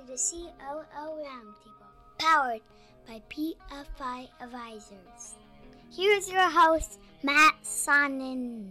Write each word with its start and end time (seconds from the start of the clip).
to 0.00 0.06
the 0.06 0.18
COO 0.18 0.84
Roundtable, 0.98 2.18
powered 2.18 2.60
by 3.06 3.20
PFI 3.28 4.28
Advisors. 4.40 5.34
Here's 5.94 6.30
your 6.30 6.48
host, 6.48 7.00
Matt 7.22 7.56
Sonnen. 7.62 8.68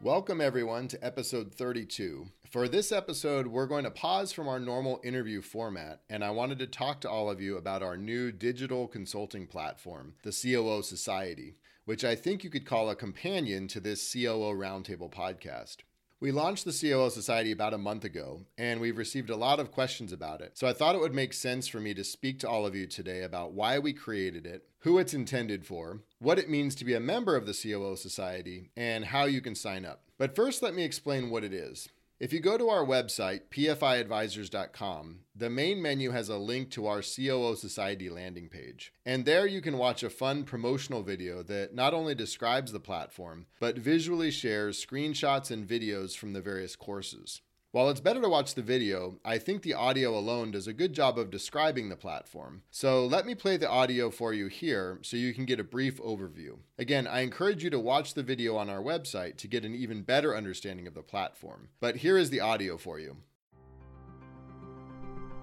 Welcome, 0.00 0.40
everyone, 0.40 0.88
to 0.88 1.04
episode 1.04 1.52
32. 1.54 2.26
For 2.50 2.66
this 2.66 2.90
episode, 2.90 3.46
we're 3.46 3.66
going 3.66 3.84
to 3.84 3.90
pause 3.90 4.32
from 4.32 4.48
our 4.48 4.58
normal 4.58 5.00
interview 5.04 5.42
format, 5.42 6.00
and 6.10 6.24
I 6.24 6.30
wanted 6.30 6.58
to 6.60 6.66
talk 6.66 7.00
to 7.02 7.10
all 7.10 7.30
of 7.30 7.40
you 7.40 7.56
about 7.56 7.82
our 7.82 7.96
new 7.96 8.32
digital 8.32 8.88
consulting 8.88 9.46
platform, 9.46 10.14
the 10.22 10.32
COO 10.32 10.82
Society, 10.82 11.54
which 11.84 12.04
I 12.04 12.16
think 12.16 12.42
you 12.42 12.50
could 12.50 12.66
call 12.66 12.90
a 12.90 12.96
companion 12.96 13.68
to 13.68 13.80
this 13.80 14.12
COO 14.12 14.54
Roundtable 14.54 15.12
podcast. 15.12 15.78
We 16.20 16.30
launched 16.30 16.64
the 16.64 16.72
COO 16.72 17.10
Society 17.10 17.50
about 17.50 17.74
a 17.74 17.78
month 17.78 18.04
ago, 18.04 18.42
and 18.56 18.80
we've 18.80 18.96
received 18.96 19.30
a 19.30 19.36
lot 19.36 19.58
of 19.58 19.72
questions 19.72 20.12
about 20.12 20.40
it. 20.40 20.56
So 20.56 20.66
I 20.66 20.72
thought 20.72 20.94
it 20.94 21.00
would 21.00 21.14
make 21.14 21.32
sense 21.32 21.66
for 21.66 21.80
me 21.80 21.92
to 21.92 22.04
speak 22.04 22.38
to 22.38 22.48
all 22.48 22.64
of 22.64 22.76
you 22.76 22.86
today 22.86 23.22
about 23.22 23.52
why 23.52 23.80
we 23.80 23.92
created 23.92 24.46
it, 24.46 24.68
who 24.78 24.98
it's 24.98 25.12
intended 25.12 25.66
for, 25.66 26.02
what 26.20 26.38
it 26.38 26.48
means 26.48 26.76
to 26.76 26.84
be 26.84 26.94
a 26.94 27.00
member 27.00 27.34
of 27.34 27.46
the 27.46 27.52
COO 27.52 27.96
Society, 27.96 28.70
and 28.76 29.06
how 29.06 29.24
you 29.24 29.40
can 29.40 29.56
sign 29.56 29.84
up. 29.84 30.04
But 30.16 30.36
first, 30.36 30.62
let 30.62 30.74
me 30.74 30.84
explain 30.84 31.30
what 31.30 31.42
it 31.42 31.52
is. 31.52 31.88
If 32.20 32.32
you 32.32 32.38
go 32.38 32.56
to 32.56 32.68
our 32.68 32.84
website, 32.84 33.48
pfiadvisors.com, 33.50 35.18
the 35.34 35.50
main 35.50 35.82
menu 35.82 36.12
has 36.12 36.28
a 36.28 36.38
link 36.38 36.70
to 36.70 36.86
our 36.86 37.02
COO 37.02 37.56
Society 37.56 38.08
landing 38.08 38.48
page. 38.48 38.92
And 39.04 39.24
there 39.24 39.48
you 39.48 39.60
can 39.60 39.78
watch 39.78 40.04
a 40.04 40.10
fun 40.10 40.44
promotional 40.44 41.02
video 41.02 41.42
that 41.42 41.74
not 41.74 41.92
only 41.92 42.14
describes 42.14 42.70
the 42.70 42.78
platform, 42.78 43.46
but 43.58 43.76
visually 43.76 44.30
shares 44.30 44.84
screenshots 44.84 45.50
and 45.50 45.66
videos 45.66 46.16
from 46.16 46.34
the 46.34 46.40
various 46.40 46.76
courses. 46.76 47.42
While 47.74 47.90
it's 47.90 47.98
better 47.98 48.20
to 48.20 48.28
watch 48.28 48.54
the 48.54 48.62
video, 48.62 49.18
I 49.24 49.38
think 49.38 49.62
the 49.62 49.74
audio 49.74 50.16
alone 50.16 50.52
does 50.52 50.68
a 50.68 50.72
good 50.72 50.92
job 50.92 51.18
of 51.18 51.32
describing 51.32 51.88
the 51.88 51.96
platform. 51.96 52.62
So 52.70 53.04
let 53.04 53.26
me 53.26 53.34
play 53.34 53.56
the 53.56 53.68
audio 53.68 54.12
for 54.12 54.32
you 54.32 54.46
here 54.46 55.00
so 55.02 55.16
you 55.16 55.34
can 55.34 55.44
get 55.44 55.58
a 55.58 55.64
brief 55.64 56.00
overview. 56.00 56.58
Again, 56.78 57.08
I 57.08 57.22
encourage 57.22 57.64
you 57.64 57.70
to 57.70 57.80
watch 57.80 58.14
the 58.14 58.22
video 58.22 58.56
on 58.56 58.70
our 58.70 58.80
website 58.80 59.38
to 59.38 59.48
get 59.48 59.64
an 59.64 59.74
even 59.74 60.02
better 60.02 60.36
understanding 60.36 60.86
of 60.86 60.94
the 60.94 61.02
platform. 61.02 61.66
But 61.80 61.96
here 61.96 62.16
is 62.16 62.30
the 62.30 62.38
audio 62.38 62.78
for 62.78 63.00
you. 63.00 63.16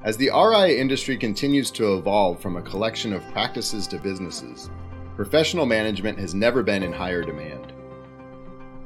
As 0.05 0.15
the 0.15 0.29
RIA 0.29 0.79
industry 0.79 1.17
continues 1.17 1.69
to 1.71 1.97
evolve 1.97 2.41
from 2.41 2.55
a 2.55 2.61
collection 2.61 3.11
of 3.11 3.29
practices 3.33 3.87
to 3.87 3.97
businesses, 3.97 4.69
professional 5.17 5.65
management 5.65 6.17
has 6.17 6.33
never 6.33 6.63
been 6.63 6.81
in 6.81 6.93
higher 6.93 7.25
demand. 7.25 7.70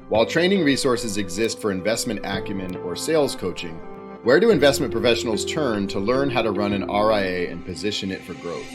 While 0.07 0.27
training 0.27 0.63
resources 0.63 1.17
exist 1.17 1.59
for 1.59 1.71
investment 1.71 2.19
acumen 2.23 2.75
or 2.75 2.95
sales 2.95 3.35
coaching, 3.35 3.73
where 4.21 4.39
do 4.39 4.51
investment 4.51 4.91
professionals 4.91 5.43
turn 5.43 5.87
to 5.87 5.99
learn 5.99 6.29
how 6.29 6.43
to 6.43 6.51
run 6.51 6.73
an 6.73 6.85
RIA 6.85 7.49
and 7.49 7.65
position 7.65 8.11
it 8.11 8.21
for 8.21 8.35
growth? 8.35 8.69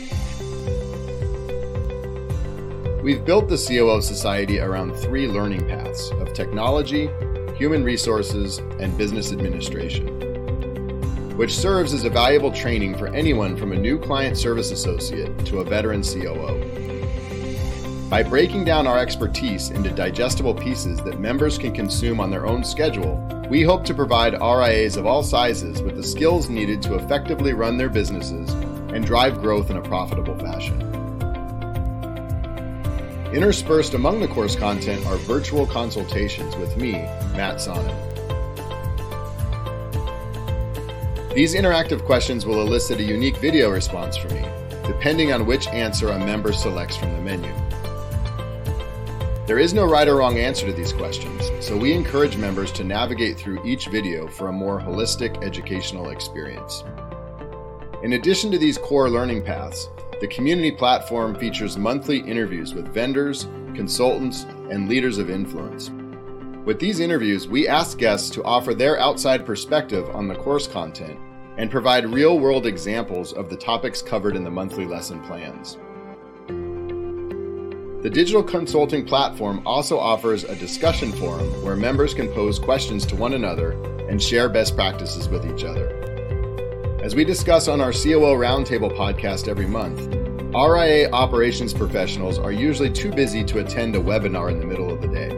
We've 3.00 3.24
built 3.24 3.48
the 3.48 3.56
COO 3.56 4.02
Society 4.02 4.58
around 4.58 4.96
three 4.96 5.28
learning 5.28 5.68
paths 5.68 6.10
of 6.14 6.32
technology, 6.32 7.08
human 7.56 7.84
resources, 7.84 8.58
and 8.80 8.98
business 8.98 9.30
administration, 9.30 10.08
which 11.36 11.56
serves 11.56 11.94
as 11.94 12.02
a 12.02 12.10
valuable 12.10 12.50
training 12.50 12.98
for 12.98 13.06
anyone 13.06 13.56
from 13.56 13.70
a 13.70 13.78
new 13.78 14.00
client 14.00 14.36
service 14.36 14.72
associate 14.72 15.46
to 15.46 15.60
a 15.60 15.64
veteran 15.64 16.02
COO. 16.02 16.89
By 18.10 18.24
breaking 18.24 18.64
down 18.64 18.88
our 18.88 18.98
expertise 18.98 19.70
into 19.70 19.88
digestible 19.88 20.52
pieces 20.52 20.98
that 21.04 21.20
members 21.20 21.56
can 21.56 21.72
consume 21.72 22.18
on 22.18 22.28
their 22.28 22.44
own 22.44 22.64
schedule, 22.64 23.24
we 23.48 23.62
hope 23.62 23.84
to 23.84 23.94
provide 23.94 24.32
RIAs 24.32 24.96
of 24.96 25.06
all 25.06 25.22
sizes 25.22 25.80
with 25.80 25.94
the 25.94 26.02
skills 26.02 26.48
needed 26.48 26.82
to 26.82 26.96
effectively 26.96 27.52
run 27.52 27.78
their 27.78 27.88
businesses 27.88 28.50
and 28.92 29.06
drive 29.06 29.40
growth 29.40 29.70
in 29.70 29.76
a 29.76 29.80
profitable 29.80 30.36
fashion. 30.36 30.80
Interspersed 33.32 33.94
among 33.94 34.18
the 34.18 34.26
course 34.26 34.56
content 34.56 35.06
are 35.06 35.16
virtual 35.18 35.64
consultations 35.64 36.56
with 36.56 36.76
me, 36.76 36.94
Matt 37.36 37.58
Sonnen. 37.58 37.94
These 41.32 41.54
interactive 41.54 42.04
questions 42.04 42.44
will 42.44 42.60
elicit 42.60 42.98
a 42.98 43.04
unique 43.04 43.36
video 43.36 43.70
response 43.70 44.16
from 44.16 44.34
me, 44.34 44.48
depending 44.84 45.32
on 45.32 45.46
which 45.46 45.68
answer 45.68 46.08
a 46.08 46.18
member 46.18 46.52
selects 46.52 46.96
from 46.96 47.12
the 47.12 47.20
menu. 47.20 47.54
There 49.50 49.58
is 49.58 49.74
no 49.74 49.84
right 49.84 50.06
or 50.06 50.14
wrong 50.14 50.38
answer 50.38 50.64
to 50.66 50.72
these 50.72 50.92
questions, 50.92 51.50
so 51.58 51.76
we 51.76 51.92
encourage 51.92 52.36
members 52.36 52.70
to 52.70 52.84
navigate 52.84 53.36
through 53.36 53.66
each 53.66 53.88
video 53.88 54.28
for 54.28 54.46
a 54.46 54.52
more 54.52 54.78
holistic 54.80 55.42
educational 55.42 56.10
experience. 56.10 56.84
In 58.04 58.12
addition 58.12 58.52
to 58.52 58.58
these 58.58 58.78
core 58.78 59.10
learning 59.10 59.42
paths, 59.42 59.88
the 60.20 60.28
community 60.28 60.70
platform 60.70 61.34
features 61.34 61.76
monthly 61.76 62.18
interviews 62.18 62.74
with 62.74 62.94
vendors, 62.94 63.48
consultants, 63.74 64.44
and 64.70 64.88
leaders 64.88 65.18
of 65.18 65.30
influence. 65.30 65.90
With 66.64 66.78
these 66.78 67.00
interviews, 67.00 67.48
we 67.48 67.66
ask 67.66 67.98
guests 67.98 68.30
to 68.30 68.44
offer 68.44 68.72
their 68.72 69.00
outside 69.00 69.44
perspective 69.44 70.08
on 70.10 70.28
the 70.28 70.36
course 70.36 70.68
content 70.68 71.18
and 71.56 71.72
provide 71.72 72.06
real 72.06 72.38
world 72.38 72.66
examples 72.66 73.32
of 73.32 73.50
the 73.50 73.56
topics 73.56 74.00
covered 74.00 74.36
in 74.36 74.44
the 74.44 74.48
monthly 74.48 74.86
lesson 74.86 75.20
plans. 75.22 75.76
The 78.02 78.08
digital 78.08 78.42
consulting 78.42 79.04
platform 79.04 79.60
also 79.66 79.98
offers 79.98 80.44
a 80.44 80.56
discussion 80.56 81.12
forum 81.12 81.46
where 81.62 81.76
members 81.76 82.14
can 82.14 82.28
pose 82.28 82.58
questions 82.58 83.04
to 83.04 83.14
one 83.14 83.34
another 83.34 83.72
and 84.08 84.22
share 84.22 84.48
best 84.48 84.74
practices 84.74 85.28
with 85.28 85.44
each 85.44 85.64
other. 85.64 85.90
As 87.02 87.14
we 87.14 87.26
discuss 87.26 87.68
on 87.68 87.82
our 87.82 87.92
COO 87.92 88.38
Roundtable 88.38 88.96
podcast 88.96 89.48
every 89.48 89.66
month, 89.66 90.00
RIA 90.54 91.10
operations 91.10 91.74
professionals 91.74 92.38
are 92.38 92.52
usually 92.52 92.90
too 92.90 93.12
busy 93.12 93.44
to 93.44 93.58
attend 93.58 93.94
a 93.94 94.00
webinar 94.00 94.50
in 94.50 94.60
the 94.60 94.66
middle 94.66 94.90
of 94.90 95.02
the 95.02 95.08
day. 95.08 95.36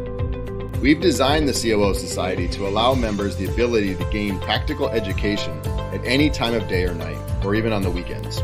We've 0.78 1.00
designed 1.00 1.48
the 1.48 1.52
COO 1.52 1.94
Society 1.94 2.46
to 2.50 2.68
allow 2.68 2.94
members 2.94 3.34
the 3.34 3.46
ability 3.46 3.96
to 3.96 4.04
gain 4.12 4.38
practical 4.38 4.88
education 4.88 5.60
at 5.92 6.00
any 6.04 6.30
time 6.30 6.54
of 6.54 6.68
day 6.68 6.84
or 6.84 6.94
night, 6.94 7.18
or 7.44 7.56
even 7.56 7.72
on 7.72 7.82
the 7.82 7.90
weekends. 7.90 8.40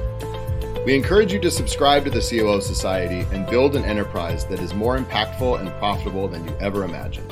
We 0.89 0.95
encourage 0.95 1.35
you 1.35 1.39
to 1.41 1.51
subscribe 1.51 2.05
to 2.05 2.11
the 2.11 2.23
COO 2.23 2.63
Society 2.63 3.27
and 3.31 3.47
build 3.47 3.77
an 3.77 3.85
enterprise 3.85 4.47
that 4.47 4.59
is 4.59 4.73
more 4.73 4.97
impactful 4.97 5.61
and 5.61 5.69
profitable 5.73 6.29
than 6.29 6.49
you 6.49 6.57
ever 6.61 6.83
imagined. 6.83 7.31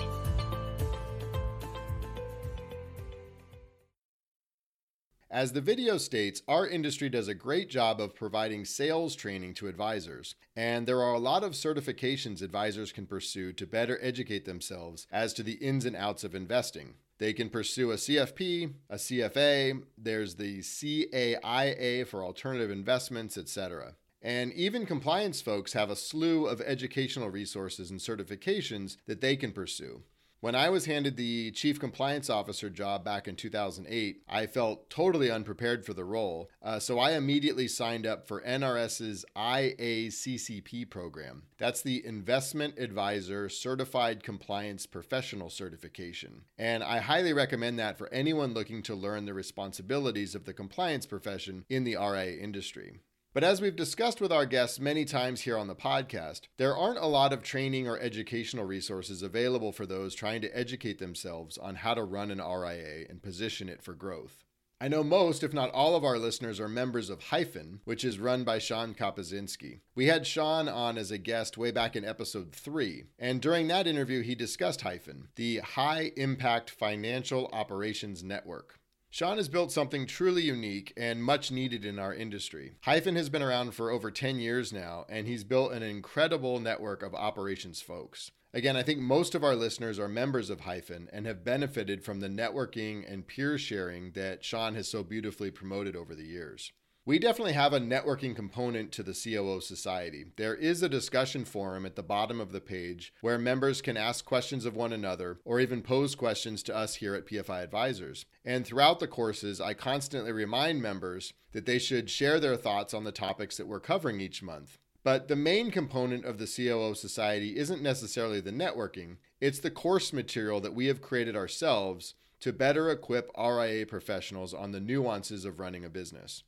As 5.30 5.52
the 5.52 5.62
video 5.62 5.96
states, 5.96 6.42
our 6.46 6.68
industry 6.68 7.08
does 7.08 7.28
a 7.28 7.34
great 7.34 7.70
job 7.70 7.98
of 7.98 8.14
providing 8.14 8.66
sales 8.66 9.16
training 9.16 9.54
to 9.54 9.68
advisors, 9.68 10.34
and 10.54 10.86
there 10.86 11.00
are 11.00 11.14
a 11.14 11.18
lot 11.18 11.42
of 11.42 11.52
certifications 11.52 12.42
advisors 12.42 12.92
can 12.92 13.06
pursue 13.06 13.54
to 13.54 13.66
better 13.66 13.98
educate 14.02 14.44
themselves 14.44 15.06
as 15.10 15.32
to 15.32 15.42
the 15.42 15.54
ins 15.54 15.86
and 15.86 15.96
outs 15.96 16.24
of 16.24 16.34
investing. 16.34 16.96
They 17.18 17.32
can 17.32 17.48
pursue 17.48 17.92
a 17.92 17.96
CFP, 17.96 18.74
a 18.90 18.96
CFA, 18.96 19.82
there's 19.96 20.34
the 20.34 20.58
CAIA 20.58 22.06
for 22.06 22.22
alternative 22.22 22.70
investments, 22.70 23.38
etc. 23.38 23.94
And 24.20 24.52
even 24.52 24.86
compliance 24.86 25.40
folks 25.40 25.72
have 25.72 25.88
a 25.88 25.96
slew 25.96 26.46
of 26.46 26.60
educational 26.60 27.30
resources 27.30 27.90
and 27.90 28.00
certifications 28.00 28.96
that 29.06 29.20
they 29.20 29.36
can 29.36 29.52
pursue. 29.52 30.02
When 30.40 30.54
I 30.54 30.68
was 30.68 30.84
handed 30.84 31.16
the 31.16 31.50
chief 31.52 31.80
compliance 31.80 32.28
officer 32.28 32.68
job 32.68 33.02
back 33.04 33.26
in 33.26 33.36
2008, 33.36 34.22
I 34.28 34.46
felt 34.46 34.90
totally 34.90 35.30
unprepared 35.30 35.86
for 35.86 35.94
the 35.94 36.04
role, 36.04 36.50
uh, 36.62 36.78
so 36.78 36.98
I 36.98 37.12
immediately 37.12 37.66
signed 37.68 38.06
up 38.06 38.28
for 38.28 38.42
NRS's 38.42 39.24
IACCP 39.34 40.90
program. 40.90 41.44
That's 41.56 41.80
the 41.80 42.04
Investment 42.04 42.78
Advisor 42.78 43.48
Certified 43.48 44.22
Compliance 44.22 44.84
Professional 44.84 45.48
Certification. 45.48 46.42
And 46.58 46.84
I 46.84 46.98
highly 46.98 47.32
recommend 47.32 47.78
that 47.78 47.96
for 47.96 48.12
anyone 48.12 48.52
looking 48.52 48.82
to 48.82 48.94
learn 48.94 49.24
the 49.24 49.34
responsibilities 49.34 50.34
of 50.34 50.44
the 50.44 50.52
compliance 50.52 51.06
profession 51.06 51.64
in 51.70 51.84
the 51.84 51.96
RIA 51.96 52.36
industry. 52.36 53.00
But 53.36 53.44
as 53.44 53.60
we've 53.60 53.76
discussed 53.76 54.22
with 54.22 54.32
our 54.32 54.46
guests 54.46 54.80
many 54.80 55.04
times 55.04 55.42
here 55.42 55.58
on 55.58 55.66
the 55.66 55.74
podcast, 55.74 56.44
there 56.56 56.74
aren't 56.74 57.00
a 57.00 57.06
lot 57.06 57.34
of 57.34 57.42
training 57.42 57.86
or 57.86 57.98
educational 57.98 58.64
resources 58.64 59.20
available 59.20 59.72
for 59.72 59.84
those 59.84 60.14
trying 60.14 60.40
to 60.40 60.58
educate 60.58 60.98
themselves 60.98 61.58
on 61.58 61.74
how 61.74 61.92
to 61.92 62.02
run 62.02 62.30
an 62.30 62.38
RIA 62.38 63.04
and 63.10 63.22
position 63.22 63.68
it 63.68 63.82
for 63.82 63.92
growth. 63.92 64.46
I 64.80 64.88
know 64.88 65.04
most, 65.04 65.42
if 65.42 65.52
not 65.52 65.70
all, 65.72 65.94
of 65.94 66.02
our 66.02 66.18
listeners 66.18 66.58
are 66.58 66.66
members 66.66 67.10
of 67.10 67.24
Hyphen, 67.24 67.80
which 67.84 68.04
is 68.04 68.18
run 68.18 68.42
by 68.42 68.58
Sean 68.58 68.94
Kapazinski. 68.94 69.80
We 69.94 70.06
had 70.06 70.26
Sean 70.26 70.66
on 70.66 70.96
as 70.96 71.10
a 71.10 71.18
guest 71.18 71.58
way 71.58 71.70
back 71.70 71.94
in 71.94 72.06
episode 72.06 72.52
3, 72.52 73.04
and 73.18 73.42
during 73.42 73.68
that 73.68 73.86
interview, 73.86 74.22
he 74.22 74.34
discussed 74.34 74.80
Hyphen, 74.80 75.28
the 75.36 75.58
High 75.58 76.12
Impact 76.16 76.70
Financial 76.70 77.50
Operations 77.52 78.24
Network. 78.24 78.80
Sean 79.16 79.38
has 79.38 79.48
built 79.48 79.72
something 79.72 80.04
truly 80.04 80.42
unique 80.42 80.92
and 80.94 81.24
much 81.24 81.50
needed 81.50 81.86
in 81.86 81.98
our 81.98 82.12
industry. 82.12 82.74
Hyphen 82.82 83.16
has 83.16 83.30
been 83.30 83.40
around 83.40 83.70
for 83.70 83.90
over 83.90 84.10
10 84.10 84.38
years 84.40 84.74
now, 84.74 85.06
and 85.08 85.26
he's 85.26 85.42
built 85.42 85.72
an 85.72 85.82
incredible 85.82 86.60
network 86.60 87.02
of 87.02 87.14
operations 87.14 87.80
folks. 87.80 88.30
Again, 88.52 88.76
I 88.76 88.82
think 88.82 89.00
most 89.00 89.34
of 89.34 89.42
our 89.42 89.56
listeners 89.56 89.98
are 89.98 90.06
members 90.06 90.50
of 90.50 90.60
Hyphen 90.60 91.08
and 91.14 91.24
have 91.24 91.46
benefited 91.46 92.04
from 92.04 92.20
the 92.20 92.28
networking 92.28 93.10
and 93.10 93.26
peer 93.26 93.56
sharing 93.56 94.10
that 94.10 94.44
Sean 94.44 94.74
has 94.74 94.86
so 94.86 95.02
beautifully 95.02 95.50
promoted 95.50 95.96
over 95.96 96.14
the 96.14 96.26
years. 96.26 96.72
We 97.08 97.20
definitely 97.20 97.52
have 97.52 97.72
a 97.72 97.78
networking 97.78 98.34
component 98.34 98.90
to 98.90 99.04
the 99.04 99.14
COO 99.14 99.60
Society. 99.60 100.24
There 100.34 100.56
is 100.56 100.82
a 100.82 100.88
discussion 100.88 101.44
forum 101.44 101.86
at 101.86 101.94
the 101.94 102.02
bottom 102.02 102.40
of 102.40 102.50
the 102.50 102.60
page 102.60 103.14
where 103.20 103.38
members 103.38 103.80
can 103.80 103.96
ask 103.96 104.24
questions 104.24 104.64
of 104.64 104.74
one 104.74 104.92
another 104.92 105.38
or 105.44 105.60
even 105.60 105.82
pose 105.82 106.16
questions 106.16 106.64
to 106.64 106.74
us 106.74 106.96
here 106.96 107.14
at 107.14 107.24
PFI 107.24 107.62
Advisors. 107.62 108.26
And 108.44 108.66
throughout 108.66 108.98
the 108.98 109.06
courses, 109.06 109.60
I 109.60 109.72
constantly 109.72 110.32
remind 110.32 110.82
members 110.82 111.32
that 111.52 111.64
they 111.64 111.78
should 111.78 112.10
share 112.10 112.40
their 112.40 112.56
thoughts 112.56 112.92
on 112.92 113.04
the 113.04 113.12
topics 113.12 113.56
that 113.56 113.68
we're 113.68 113.78
covering 113.78 114.20
each 114.20 114.42
month. 114.42 114.76
But 115.04 115.28
the 115.28 115.36
main 115.36 115.70
component 115.70 116.24
of 116.24 116.38
the 116.38 116.52
COO 116.52 116.96
Society 116.96 117.56
isn't 117.56 117.80
necessarily 117.80 118.40
the 118.40 118.50
networking, 118.50 119.18
it's 119.40 119.60
the 119.60 119.70
course 119.70 120.12
material 120.12 120.60
that 120.60 120.74
we 120.74 120.86
have 120.86 121.00
created 121.00 121.36
ourselves 121.36 122.14
to 122.40 122.52
better 122.52 122.90
equip 122.90 123.30
RIA 123.38 123.86
professionals 123.86 124.52
on 124.52 124.72
the 124.72 124.80
nuances 124.80 125.44
of 125.44 125.60
running 125.60 125.84
a 125.84 125.88
business. 125.88 126.42